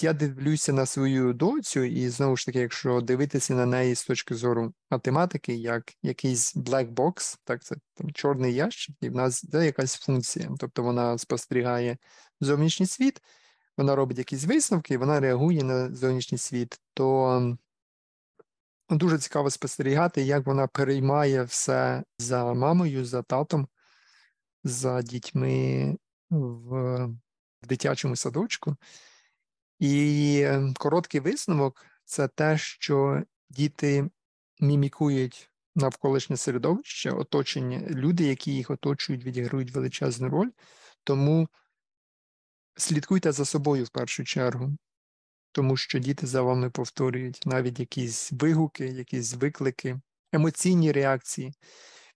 [0.00, 4.34] Я дивлюся на свою доцю, і знову ж таки, якщо дивитися на неї з точки
[4.34, 9.64] зору математики, як якийсь black box, так це там чорний ящик, і в нас є
[9.64, 10.50] якась функція.
[10.58, 11.98] Тобто вона спостерігає
[12.40, 13.22] зовнішній світ,
[13.76, 16.80] вона робить якісь висновки, вона реагує на зовнішній світ.
[16.94, 17.56] То
[18.90, 23.68] дуже цікаво спостерігати, як вона переймає все за мамою, за татом,
[24.64, 25.96] за дітьми
[26.30, 27.08] в,
[27.62, 28.76] дитячому садочку.
[29.78, 30.46] І
[30.78, 34.10] короткий висновок це те, що діти
[34.60, 40.50] мімікують навколишнє середовище, оточення, люди, які їх оточують, відіграють величезну роль.
[41.04, 41.48] Тому
[42.76, 44.76] слідкуйте за собою в першу чергу,
[45.52, 50.00] тому що діти за вами повторюють навіть якісь вигуки, якісь виклики,
[50.32, 51.52] емоційні реакції.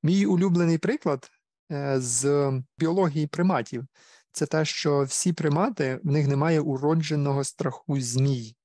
[0.03, 1.31] Мій улюблений приклад
[1.73, 3.87] е, з біології приматів
[4.33, 8.57] це те, що всі примати, в них немає уродженого страху змій.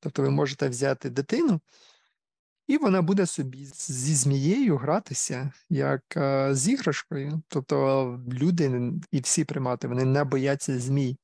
[0.00, 1.60] Тобто ви можете взяти дитину,
[2.66, 6.02] і вона буде собі зі змією гратися як
[6.50, 7.42] з іграшкою.
[7.48, 11.16] Тобто люди і всі примати вони не бояться змій.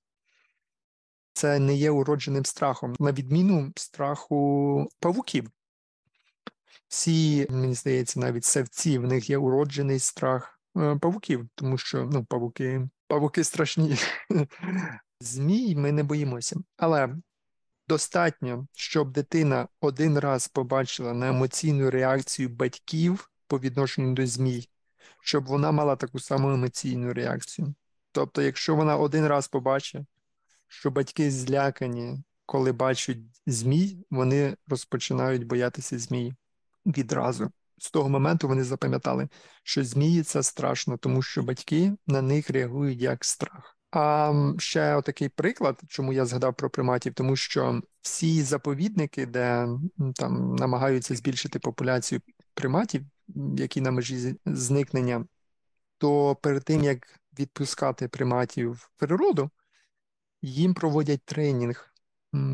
[1.33, 5.51] Це не є уродженим страхом, на відміну страху павуків.
[6.89, 12.25] Всі, мені здається, навіть савці, в них є уроджений страх е, павуків, тому що ну,
[12.25, 13.97] павуки павуки страшні.
[15.21, 16.57] Змій ми не боїмося.
[16.77, 17.15] Але
[17.89, 24.69] достатньо, щоб дитина один раз побачила на емоційну реакцію батьків по відношенню до змій,
[25.21, 27.75] щоб вона мала таку саму емоційну реакцію.
[28.13, 30.07] Тобто, якщо вона один раз побачить,
[30.73, 36.35] що батьки злякані, коли бачать змій, вони розпочинають боятися змій
[36.87, 37.51] відразу
[37.83, 39.29] з того моменту вони запам'ятали,
[39.63, 43.79] що змії це страшно, тому що батьки на них реагують як страх.
[43.91, 49.69] А ще отакий приклад, чому я згадав про приматів, тому що всі заповідники, де
[50.15, 52.21] там намагаються збільшити популяцію
[52.55, 53.03] приматів,
[53.57, 55.27] які на межі зникнення,
[55.99, 59.51] то перед тим як відпускати приматів в природу,
[60.43, 61.93] їм проводять тренінг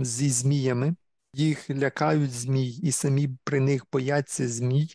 [0.03, 0.95] зі зміями,
[1.33, 4.89] їх лякають змій, і самі при них бояться змій,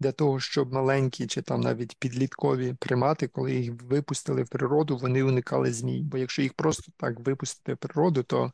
[0.00, 5.22] для того, щоб маленькі чи там навіть підліткові примати, коли їх випустили в природу, вони
[5.22, 6.02] уникали змій.
[6.02, 8.52] Бо якщо їх просто так випустити в природу, то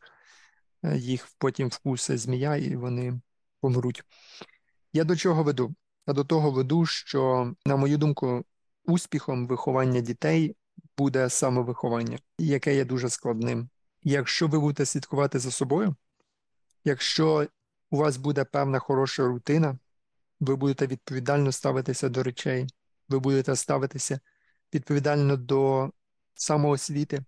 [0.82, 3.20] е, їх потім вкусе змія і вони
[3.60, 4.02] помруть.
[4.92, 5.74] Я до чого веду?
[6.06, 8.44] Я до того веду, що, на мою думку,
[8.84, 10.56] успіхом виховання дітей
[11.00, 13.68] буде самовиховання, яке є дуже складним.
[14.02, 15.96] Якщо ви будете слідкувати за собою,
[16.84, 17.46] якщо
[17.90, 19.78] у вас буде певна хороша рутина,
[20.40, 22.66] ви будете відповідально ставитися до речей,
[23.08, 24.20] ви будете ставитися
[24.74, 25.90] відповідально до
[26.34, 27.24] самоосвіти.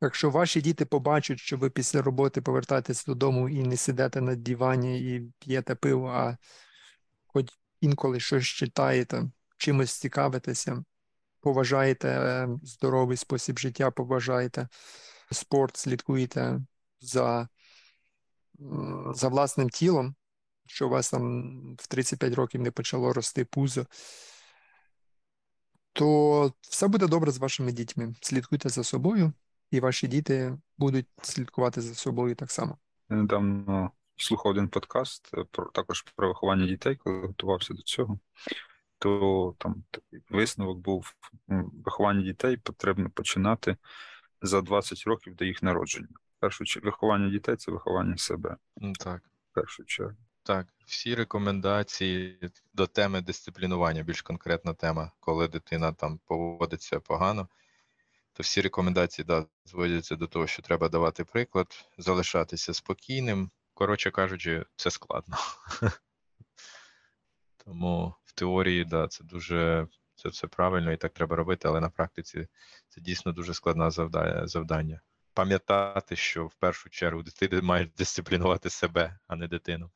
[0.00, 5.00] Якщо ваші діти побачать, що ви після роботи повертаєтесь додому і не сидите на дивані
[5.00, 6.36] і п'єте пиво, а
[7.26, 7.46] хоч
[7.80, 10.84] інколи щось читаєте, чимось цікавитеся,
[11.42, 14.68] поважаєте е, здоровий спосіб життя, поважаєте
[15.30, 16.60] спорт, слідкуєте
[17.00, 17.48] за,
[19.14, 20.14] за власним тілом,
[20.66, 23.86] що у вас там в 35 років не почало рости пузо,
[25.92, 28.14] то все буде добре з вашими дітьми.
[28.20, 29.32] Слідкуйте за собою,
[29.70, 32.78] і ваші діти будуть слідкувати за собою так само.
[33.10, 38.18] Я недавно слухав один подкаст е, про також про виховання дітей, коли готувався до цього.
[39.02, 41.14] То там такий висновок був:
[41.84, 43.76] виховання дітей потрібно починати
[44.42, 46.08] за 20 років до їх народження.
[46.38, 48.56] Першу чергу виховання дітей це виховання себе.
[48.76, 49.22] Ну, Так.
[49.50, 50.16] В першу чергу.
[50.42, 57.48] Так, всі рекомендації до теми дисциплінування, більш конкретна тема, коли дитина там поводиться погано,
[58.32, 63.50] то всі рекомендації да, зводяться до того, що треба давати приклад, залишатися спокійним.
[63.74, 65.36] Коротше кажучи, це складно.
[67.64, 71.88] Тому в теорії, да, це дуже це все правильно і так треба робити, але на
[71.88, 72.48] практиці
[72.88, 73.90] це дійсно дуже складне
[74.44, 75.00] завдання.
[75.34, 79.90] Пам'ятати, що в першу чергу дитини мають дисциплінувати себе, а не дитину.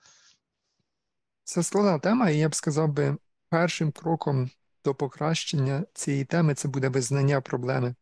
[1.44, 3.16] Це складна тема, і я б сказав би,
[3.48, 4.50] першим кроком
[4.84, 7.94] до покращення цієї теми це буде визнання проблеми.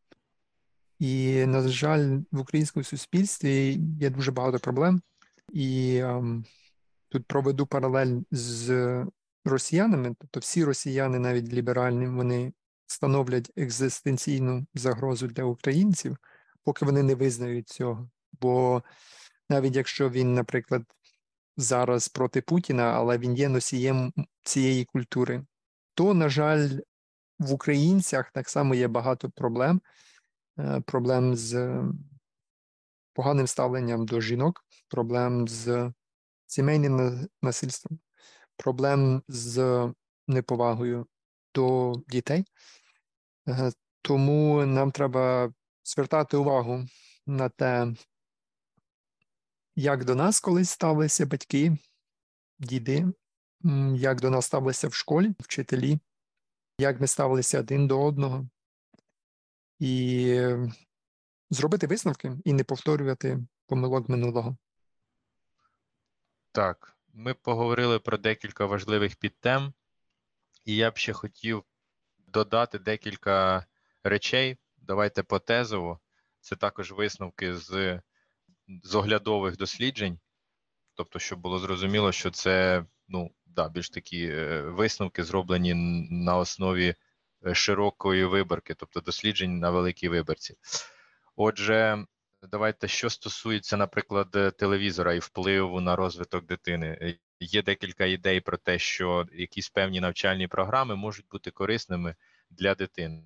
[0.98, 5.02] І, на жаль, в українському суспільстві є дуже багато проблем,
[5.52, 6.44] і ем,
[7.08, 9.06] тут проведу паралель з
[9.44, 12.52] росіянами, тобто всі росіяни, навіть ліберальні, вони
[12.86, 16.16] становлять екзистенційну загрозу для українців,
[16.62, 18.10] поки вони не визнають цього.
[18.40, 18.82] Бо
[19.48, 20.82] навіть якщо він, наприклад,
[21.56, 25.44] зараз проти Путіна, але він є носієм цієї культури,
[25.94, 26.68] то, на жаль,
[27.38, 29.80] в українцях так само є багато проблем,
[30.58, 31.82] е, проблем з
[33.12, 35.92] поганим ставленням до жінок, проблем з
[36.46, 37.98] сімейним насильством,
[38.56, 39.88] проблем з
[40.28, 41.06] неповагою
[41.54, 42.44] до дітей.
[43.48, 45.52] Е, тому нам треба
[45.84, 46.86] звертати увагу
[47.26, 47.94] на те,
[49.76, 51.78] як до нас колись ставилися батьки,
[52.58, 53.06] діди,
[53.94, 55.98] як до нас ставилися в школі, вчителі,
[56.78, 58.48] як ми ставилися один до одного,
[59.78, 60.40] і
[61.50, 64.56] зробити висновки і не повторювати помилок минулого.
[66.52, 69.72] Так, ми поговорили про декілька важливих підтем,
[70.64, 71.64] і я б ще хотів
[72.18, 73.66] додати декілька
[74.04, 74.56] речей.
[74.76, 76.00] Давайте по тезово.
[76.40, 78.00] Це також висновки з
[78.82, 80.18] з оглядових досліджень,
[80.94, 85.74] тобто, щоб було зрозуміло, що це ну, да, більш такі е, висновки зроблені
[86.10, 86.94] на основі
[87.46, 90.56] е, широкої виборки, тобто досліджень на великій виборці.
[91.36, 92.06] Отже,
[92.50, 97.18] давайте що стосується, наприклад, телевізора і впливу на розвиток дитини.
[97.40, 102.14] Є декілька ідей про те, що якісь певні навчальні програми можуть бути корисними
[102.50, 103.22] для дитини.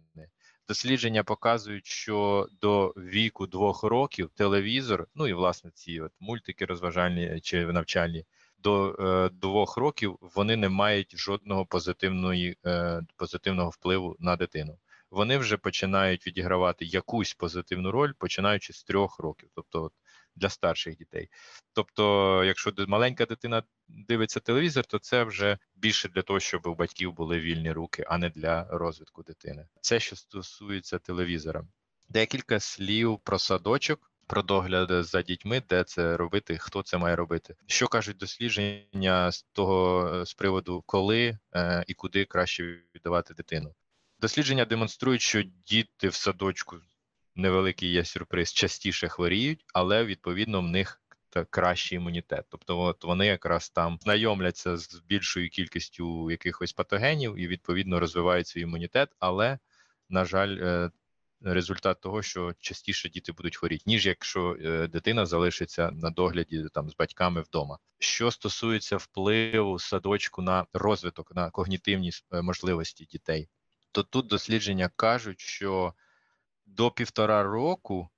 [0.68, 7.40] Дослідження показують, що до віку двох років телевізор, ну і власне ці от мультики розважальні
[7.40, 8.24] чи навчальні,
[8.58, 14.78] до е, двох років вони не мають жодного позитивної, е, позитивного впливу на дитину.
[15.10, 19.48] Вони вже починають відігравати якусь позитивну роль, починаючи з трьох років.
[19.54, 19.92] Тобто, от,
[20.38, 21.28] для старших дітей.
[21.72, 27.12] Тобто, якщо маленька дитина дивиться телевізор, то це вже більше для того, щоб у батьків
[27.12, 29.66] були вільні руки, а не для розвитку дитини.
[29.80, 31.64] Це що стосується телевізора.
[32.08, 34.12] Декілька слів про садочок.
[34.26, 37.54] Про догляд за дітьми, де це робити, хто це має робити.
[37.66, 43.74] Що кажуть дослідження з того з приводу, коли е, і куди краще віддавати дитину?
[44.20, 46.76] Дослідження демонструють, що діти в садочку
[47.34, 51.02] невеликий є сюрприз, частіше хворіють, але відповідно в них
[51.50, 52.44] кращий імунітет.
[52.48, 58.60] Тобто, от вони якраз там знайомляться з більшою кількістю якихось патогенів і відповідно розвивають свій
[58.60, 59.58] імунітет, але
[60.08, 60.56] на жаль.
[60.56, 60.90] Е,
[61.40, 66.90] результат того, що частіше діти будуть хворіти, ніж якщо е, дитина залишиться на догляді там
[66.90, 67.78] з батьками вдома.
[67.98, 73.48] Що стосується впливу садочку на розвиток, на когнітивні е, можливості дітей,
[73.92, 75.94] то тут дослідження кажуть, що
[76.66, 78.08] до півтора року,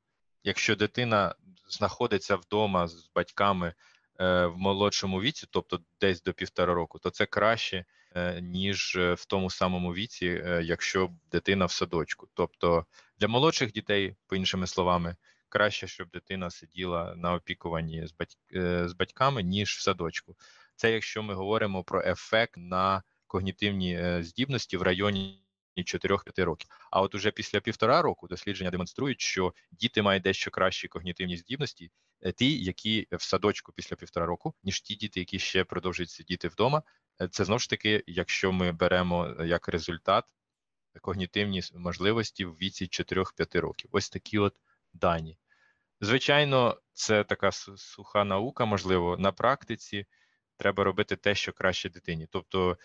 [0.44, 1.34] якщо дитина
[1.68, 3.74] знаходиться вдома з батьками
[4.20, 9.14] е, в молодшому віці, тобто десь до півтора року, то це краще, е, ніж е,
[9.14, 10.26] в тому самому віці,
[10.62, 12.28] якщо дитина в садочку.
[12.34, 12.86] Тобто
[13.18, 15.16] для молодших дітей, по іншими словами,
[15.50, 20.36] краще, щоб дитина сиділа на опікуванні з, батьк, е, з батьками, ніж в садочку.
[20.76, 25.49] Це якщо ми говоримо про ефект на когнітивні здібності в районі.
[25.84, 26.70] 4-5 років.
[26.90, 31.90] А от уже після півтора року дослідження демонструють, що діти мають дещо кращі когнітивні здібності,
[32.22, 36.48] е, ті, які в садочку після півтора року, ніж ті діти, які ще продовжують сидіти
[36.48, 36.82] вдома.
[37.20, 40.24] Е, це знову ж таки, якщо ми беремо е, як результат
[41.00, 43.90] когнітивні можливості в віці 4-5 років.
[43.92, 44.54] Ось такі от
[44.92, 45.38] дані.
[46.00, 50.06] Звичайно, це така суха наука, можливо, на практиці
[50.56, 52.26] треба робити те, що краще дитині.
[52.30, 52.78] Тобто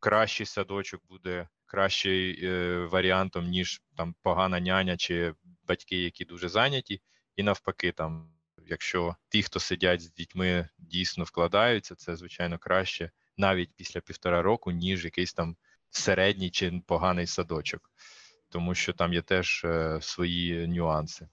[0.00, 5.34] кращий садочок буде кращий е, варіантом, ніж там погана няня чи
[5.68, 7.02] батьки, які дуже зайняті,
[7.36, 8.30] і навпаки, там,
[8.66, 14.70] якщо ті, хто сидять з дітьми, дійсно вкладаються, це звичайно краще навіть після півтора року,
[14.70, 15.56] ніж якийсь там
[15.90, 17.90] середній чи поганий садочок,
[18.48, 21.28] тому що там є теж е, свої нюанси.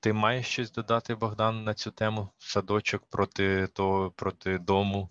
[0.00, 2.28] Ти маєш щось додати, Богдан, на цю тему?
[2.38, 5.08] Садочок проти того, проти дому?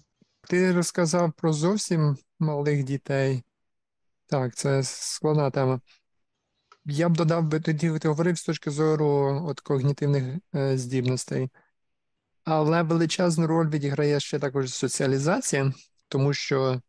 [0.50, 3.44] Ти розказав про зовсім малих дітей.
[4.28, 5.82] Так, це складна тема.
[6.86, 11.50] Я б додав би тоді, ти говорив з точки зору от когнітивних е, здібностей,
[12.44, 15.74] але величезну роль відіграє ще також соціалізація,
[16.08, 16.82] тому що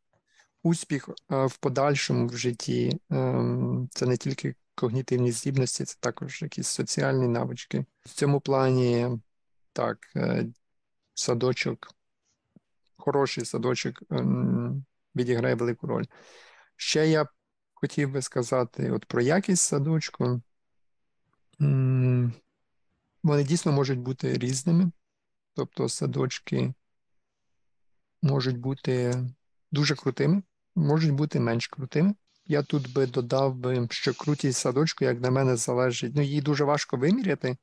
[0.63, 3.45] успіх е, в подальшому в житті е,
[3.91, 7.85] це не тільки когнітивні здібності, це також якісь соціальні навички.
[8.01, 9.09] В цьому плані
[9.73, 10.47] так, е,
[11.15, 11.89] садочок,
[12.97, 14.85] хороший садочок ем,
[15.17, 16.05] відіграє велику роль.
[16.81, 17.27] Ще я
[17.75, 20.43] хотів би сказати от про якість садочку.
[23.23, 24.91] Вони дійсно можуть бути різними,
[25.55, 26.75] тобто садочки
[28.23, 29.25] можуть бути
[29.73, 30.43] дуже крутими,
[30.75, 32.15] можуть бути менш крутими.
[32.47, 36.13] Я тут би додав би, що крутість садочку, як на мене, залежить.
[36.15, 37.57] Ну, її дуже важко виміряти,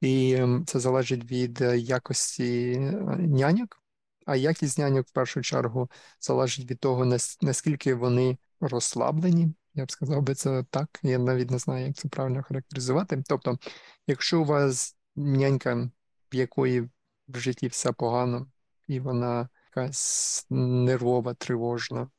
[0.00, 3.82] і це залежить від е, якості е, няньок.
[4.28, 7.04] А якість няньок в першу чергу залежить від того,
[7.42, 9.54] наскільки вони розслаблені.
[9.74, 11.00] Я б сказав би це так.
[11.02, 13.22] Я навіть не знаю, як це правильно характеризувати.
[13.28, 13.58] Тобто,
[14.06, 15.90] якщо у вас нянька,
[16.32, 16.80] в якої
[17.28, 18.46] в житті все погано,
[18.86, 22.10] і вона якась нервова, тривожна,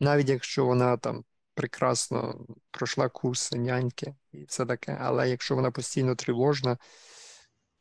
[0.00, 1.24] навіть якщо вона там
[1.54, 6.78] прекрасно пройшла курси няньки і все таке, але якщо вона постійно тривожна,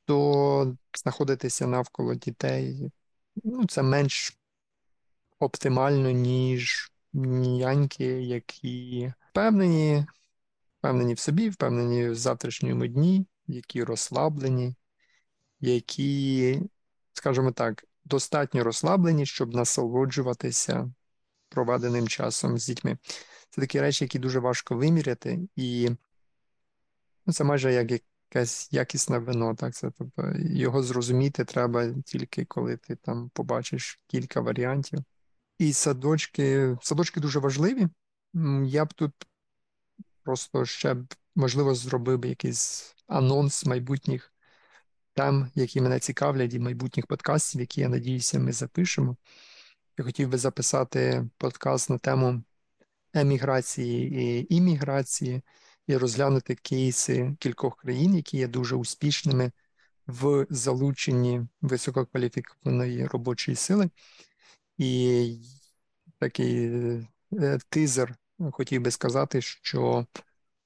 [0.06, 2.92] то знаходитися навколо дітей
[3.44, 4.38] ну, це менш
[5.40, 10.06] оптимально, ніж няньки, які впевнені,
[10.80, 14.76] впевнені в собі, впевнені в завтрашньому дні, які розслаблені,
[15.60, 16.62] які,
[17.14, 20.94] скажімо так, достатньо розслаблені, щоб насолоджуватися
[21.50, 22.98] проведеним часом з дітьми.
[23.50, 25.90] Це такі речі, які дуже важко виміряти, і
[27.26, 27.92] ну, це майже як
[28.36, 29.56] якесь якісне вино.
[29.56, 29.74] Так?
[29.74, 35.00] Це, тобто, Його зрозуміти треба тільки коли ти там побачиш кілька варіантів.
[35.58, 37.88] І садочки, садочки дуже важливі.
[38.66, 39.12] Я б тут
[40.24, 44.34] просто ще б, можливо, зробив би якийсь анонс майбутніх
[45.14, 49.18] тем, які мене цікавлять, і майбутніх подкастів, які, я надіюся, ми запишемо.
[49.98, 52.44] Я хотів би записати подкаст на тему
[53.14, 55.42] еміграції і імміграції
[55.88, 59.52] і розглянути кейси кількох країн, які є дуже успішними
[60.08, 63.90] в залученні висококваліфікованої робочої сили.
[64.78, 65.38] І
[66.20, 66.70] такий
[67.34, 68.16] е, тизер
[68.52, 70.06] хотів би сказати, що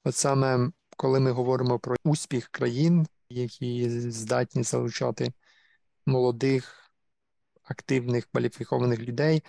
[0.03, 5.33] от саме коли ми говоримо про успіх країн, які здатні залучати
[6.05, 6.91] молодих
[7.63, 9.43] активних кваліфікованих людей,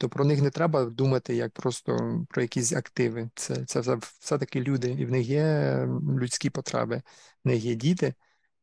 [0.00, 1.96] то про них не треба думати як просто
[2.28, 3.30] про якісь активи.
[3.34, 3.80] Це це
[4.20, 5.86] все-таки люди, і в них є
[6.20, 7.02] людські потреби,
[7.44, 8.14] в них є діти.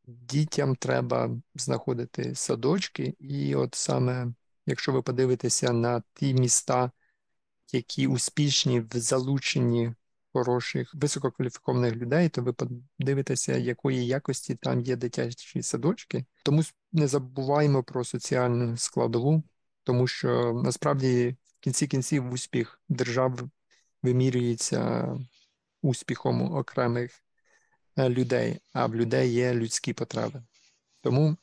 [0.07, 4.33] Дітям треба знаходити садочки, і от саме,
[4.65, 6.91] якщо ви подивитеся на ті міста,
[7.71, 9.93] які успішні в залученні
[10.33, 16.25] хороших висококваліфікованих людей, то ви подивитеся, якої якості там є дитячі садочки.
[16.43, 19.43] Тому не забуваємо про соціальну складову,
[19.87, 23.39] тому що насправді в кінці кінців успіх держав
[24.03, 25.09] вимірюється
[25.81, 27.11] успіхом окремих
[27.97, 30.43] е, людей, а в людей є людські потреби.
[31.01, 31.37] Тому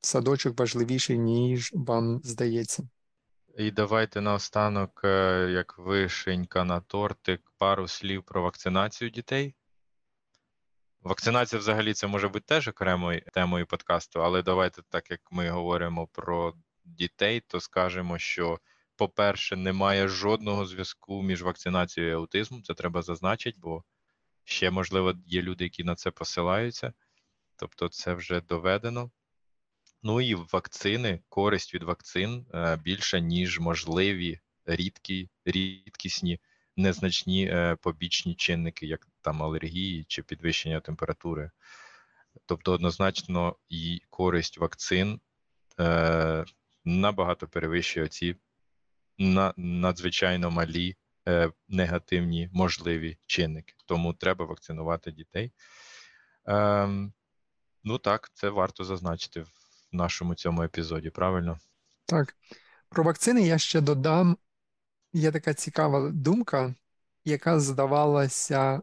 [0.00, 2.88] садочок важливіший, ніж вам здається.
[3.58, 9.54] І давайте наостанок, е, як вишенька на тортик, пару слів про вакцинацію дітей.
[11.00, 16.06] Вакцинація взагалі це може бути теж окремою темою подкасту, але давайте, так як ми говоримо
[16.06, 16.54] про
[16.92, 18.60] дітей, то скажемо, що,
[18.96, 22.62] по-перше, немає жодного зв'язку між вакцинацією і аутизмом.
[22.62, 23.84] Це треба зазначити, бо
[24.44, 26.92] ще, можливо, є люди, які на це посилаються.
[27.56, 29.10] Тобто, це вже доведено.
[30.02, 36.40] Ну і вакцини, користь від вакцин е, більша, ніж можливі рідкі, рідкісні,
[36.76, 41.50] незначні е, побічні чинники, як там алергії чи підвищення температури.
[42.46, 45.20] Тобто, однозначно, і користь вакцин
[45.80, 46.44] е,
[46.84, 48.36] набагато перевищує ці
[49.18, 50.96] на, надзвичайно малі
[51.28, 53.74] е, негативні можливі чинники.
[53.86, 55.52] Тому треба вакцинувати дітей.
[56.48, 56.88] Е,
[57.84, 59.48] Ну так, це варто зазначити в
[59.92, 61.58] нашому цьому епізоді, правильно?
[62.06, 62.36] Так.
[62.88, 64.36] Про вакцини я ще додам.
[65.12, 66.74] Є така цікава думка,
[67.24, 68.82] яка здавалася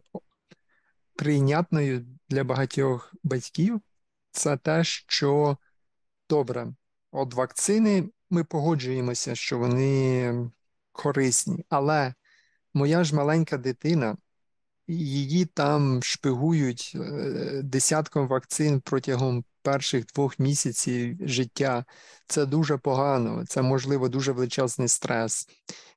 [1.14, 3.80] прийнятною для багатьох батьків.
[4.30, 5.56] Це те, що
[6.28, 6.74] добре,
[7.12, 10.50] от вакцини ми погоджуємося, що вони
[10.92, 12.14] корисні, але
[12.74, 14.16] моя ж маленька дитина,
[14.88, 21.84] її там шпигують е, десятком вакцин протягом перших двох місяців життя.
[22.26, 25.48] Це дуже погано, це можливо дуже величезний стрес.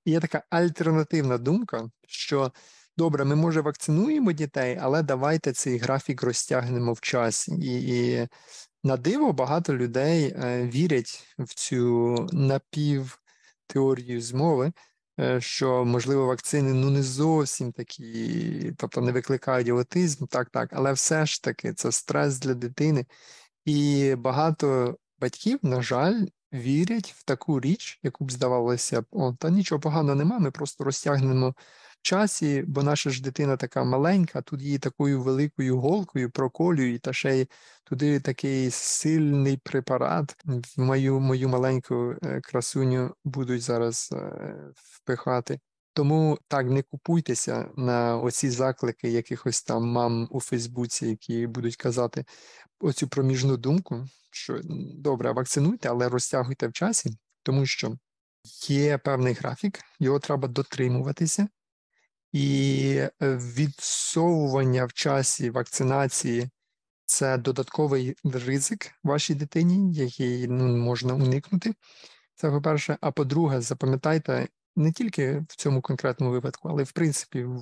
[0.06, 2.52] І є така альтернативна думка, що
[2.98, 7.52] добре, ми може вакцинуємо дітей, але давайте цей графік розтягнемо в часі.
[7.52, 8.28] І, і
[8.84, 14.72] на диво багато людей е, вірять в цю напівтеорію змови.
[15.20, 20.94] Е, що, можливо, вакцини ну не зовсім такі, тобто не викликають аутизм, так, так, але
[20.94, 23.06] все ж таки це стрес для дитини.
[23.66, 29.82] І багато батьків, на жаль, вірять в таку річ, яку б здавалося о, та нічого
[29.82, 31.56] поганого нема, ми просто розтягнемо
[32.04, 37.38] часі, бо наша ж дитина така маленька, тут її такою великою голкою проколюють, та ще
[37.38, 37.48] й
[37.84, 45.60] туди такий сильний препарат в мою мою маленьку е, красуню будуть зараз е, впихати.
[45.94, 52.26] Тому так не купуйтеся на оці заклики якихось там мам у Фейсбуці, які будуть казати
[52.80, 54.62] оцю проміжну думку, що
[54.96, 57.98] добре, вакцинуйте, але розтягуйте в часі, тому що
[58.68, 61.48] є певний графік, його треба дотримуватися,
[62.34, 66.50] і е, відсовування в часі вакцинації
[67.06, 71.74] це додатковий ризик вашій дитині, який ну, можна уникнути.
[72.36, 72.98] Це по-перше.
[73.02, 77.62] А по-друге, запам'ятайте не тільки в цьому конкретному випадку, але в принципі в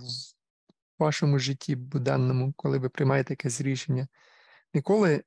[1.00, 4.08] вашому житті буденному, коли ви приймаєте якесь рішення,
[4.74, 5.24] ніколи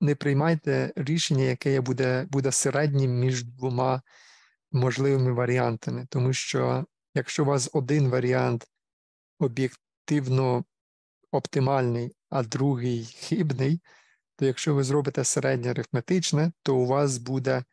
[0.00, 4.02] не приймайте рішення, яке буде, буде середнім між двома
[4.72, 6.84] можливими варіантами, тому що
[7.14, 8.66] якщо у вас один варіант
[9.38, 10.64] об'єктивно
[11.30, 13.80] оптимальний, а другий хибний,
[14.36, 17.64] то якщо ви зробите середнє арифметичне, то у вас буде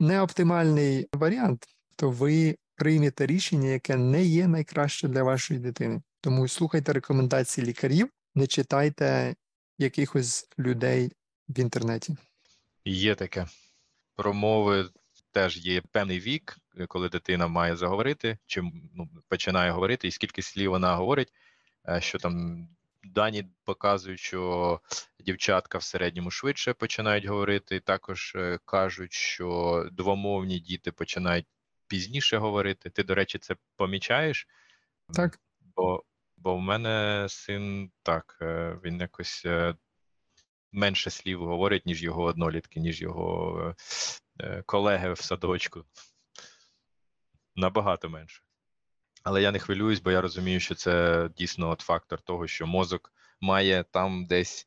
[0.00, 1.66] неоптимальний варіант,
[1.96, 6.02] то ви приймете рішення, яке не є найкраще для вашої дитини.
[6.20, 9.34] Тому слухайте рекомендації лікарів, не читайте
[9.78, 11.12] якихось людей
[11.48, 12.16] в інтернеті.
[12.84, 13.46] Є таке.
[14.14, 14.88] Промови
[15.30, 16.58] теж є певний вік,
[16.88, 18.62] коли дитина має заговорити, чи
[18.94, 21.32] ну, починає говорити, і скільки слів вона говорить,
[21.88, 22.68] е, що там
[23.04, 24.80] дані показують, що
[25.20, 27.80] дівчатка в середньому швидше починають говорити.
[27.80, 31.46] Також е, кажуть, що двомовні діти починають
[31.86, 32.90] пізніше говорити.
[32.90, 34.48] Ти, до речі, це помічаєш?
[35.14, 35.38] Так.
[35.76, 36.04] Бо
[36.36, 39.46] бо в мене син так, е, він якось
[40.72, 43.74] менше слів говорить, ніж його однолітки, ніж його
[44.66, 45.84] колеги в садочку.
[47.56, 48.42] Набагато менше.
[49.22, 53.12] Але я не хвилююсь, бо я розумію, що це дійсно от фактор того, що мозок
[53.40, 54.66] має там десь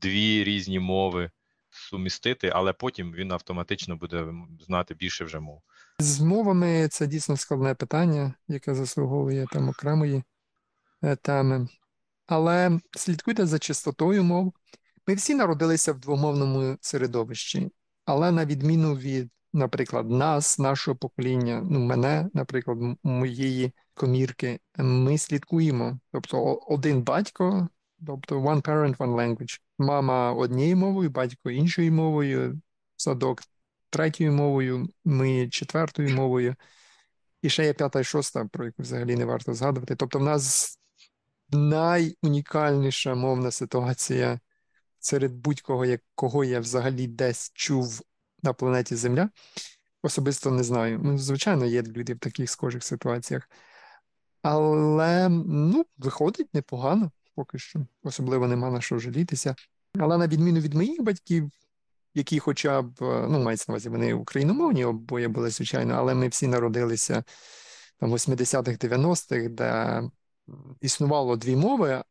[0.00, 1.30] дві різні мови
[1.70, 4.26] сумістити, але потім він автоматично буде
[4.60, 5.62] знати більше вже мов.
[5.98, 10.22] З мовами це дійсно складне питання, яке заслуговує там окремої
[11.02, 11.68] е, теми.
[12.26, 14.52] Але слідкуйте за чистотою мов.
[15.06, 17.70] Ми всі народилися в двомовному середовищі.
[18.04, 25.98] Але на відміну від, наприклад, нас, нашого покоління, ну мене, наприклад, моєї комірки, ми слідкуємо.
[26.12, 27.68] Тобто, один батько,
[28.06, 29.60] тобто one parent, one language.
[29.78, 32.60] Мама однією мовою, батько іншою мовою,
[32.96, 33.42] садок
[33.90, 36.54] третьою мовою, ми четвертою мовою.
[37.42, 39.96] І ще є п'ята і шоста, про яку взагалі не варто згадувати.
[39.96, 40.78] Тобто, в нас
[41.50, 44.40] найунікальніша мовна ситуація
[44.98, 48.02] серед будь-кого, кого я взагалі десь чув
[48.42, 49.30] на планеті Земля.
[50.02, 51.00] Особисто не знаю.
[51.02, 53.50] Ну, Звичайно, є люди в таких схожих ситуаціях.
[54.42, 57.86] Але ну, виходить непогано поки що.
[58.02, 59.54] Особливо нема на що жалітися.
[59.98, 61.50] Але на відміну від моїх батьків,
[62.14, 66.46] які хоча б, ну, мається на увазі, вони україномовні обоє були, звичайно, але ми всі
[66.46, 67.24] народилися
[67.98, 70.02] там в 80-х, 90-х, де
[70.80, 72.02] існувало дві мови,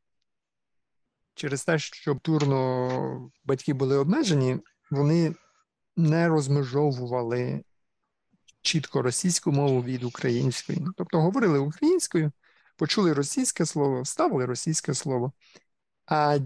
[1.35, 4.59] через те, що турно батьки були обмежені,
[4.91, 5.35] вони
[5.97, 7.63] не розмежовували
[8.61, 10.85] чітко російську мову від української.
[10.97, 12.31] Тобто говорили українською,
[12.75, 15.33] почули російське слово, вставили російське слово,
[16.05, 16.39] а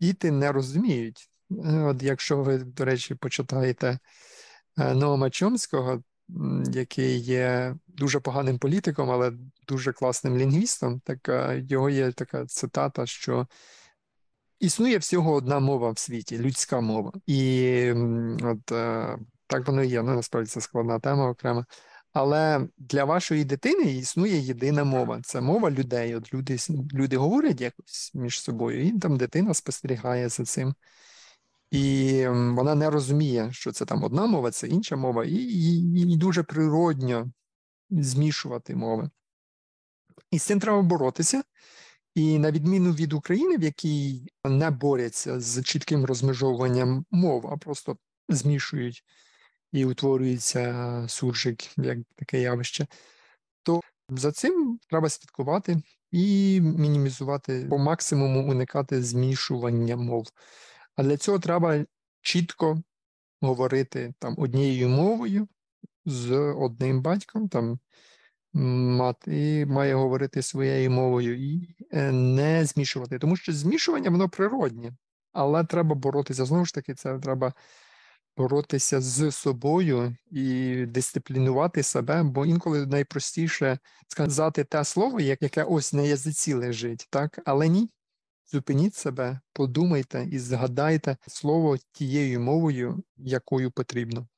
[0.00, 1.28] діти не розуміють.
[1.64, 3.98] От Якщо ви, до речі, почитаєте
[4.78, 6.02] е, Чомського,
[6.72, 9.32] який є дуже поганим політиком, але
[9.68, 13.46] дуже класним лінгвістом, так е, його є така цитата, що
[14.62, 17.12] існує всього одна мова в світі, людська мова.
[17.26, 17.92] І
[18.42, 20.02] от е, так воно і є.
[20.02, 21.66] Ну, насправді це складна тема окрема.
[22.12, 25.20] Але для вашої дитини існує єдина мова.
[25.22, 26.14] Це мова людей.
[26.14, 26.56] От люди,
[26.94, 30.74] люди говорять якось між собою, і там дитина спостерігає за цим.
[31.70, 36.16] І вона не розуміє, що це там одна мова, це інша мова, і, і, і
[36.16, 37.30] дуже природньо
[37.90, 39.10] змішувати мови.
[40.30, 41.42] І з цим треба боротися.
[42.14, 47.96] І на відміну від України, в якій не борються з чітким розмежовуванням мов, а просто
[48.28, 49.04] змішують
[49.72, 52.86] і утворюється суржик як таке явище,
[53.62, 60.26] то за цим треба слідкувати і мінімізувати по максимуму уникати змішування мов.
[60.96, 61.84] А для цього треба
[62.20, 62.82] чітко
[63.40, 65.48] говорити там однією мовою
[66.04, 67.78] з одним батьком, там
[68.52, 74.92] мати має говорити своєю мовою і е, не змішувати, тому що змішування воно природнє,
[75.32, 76.44] але треба боротися.
[76.44, 77.52] Знову ж таки, це треба
[78.36, 83.78] боротися з собою і дисциплінувати себе, бо інколи найпростіше
[84.08, 87.38] сказати те слово, яке ось на язиці лежить, так?
[87.44, 87.90] Але ні.
[88.52, 94.28] Зупиніть себе, подумайте і згадайте слово тією мовою, якою потрібно.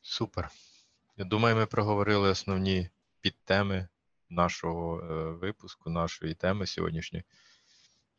[0.00, 0.50] Супер.
[1.16, 2.90] Я думаю, ми проговорили основні
[3.24, 3.88] підтеми
[4.30, 7.24] нашого е, випуску, нашої теми сьогоднішньої.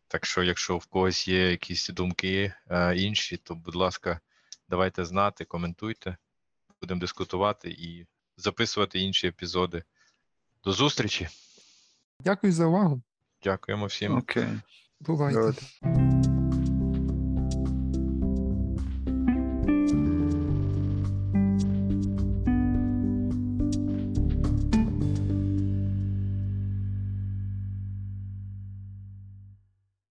[0.07, 4.19] Так що, якщо в когось є якісь думки е, інші, то, будь ласка,
[4.69, 6.17] давайте знати, коментуйте,
[6.81, 8.05] будемо дискутувати і
[8.37, 9.83] записувати інші епізоди.
[10.63, 11.27] До зустрічі.
[12.19, 13.01] Дякую за увагу.
[13.43, 14.17] Дякуємо всім.
[14.17, 14.47] Окей.
[14.99, 15.39] Бувайте.
[15.39, 16.34] Давайте.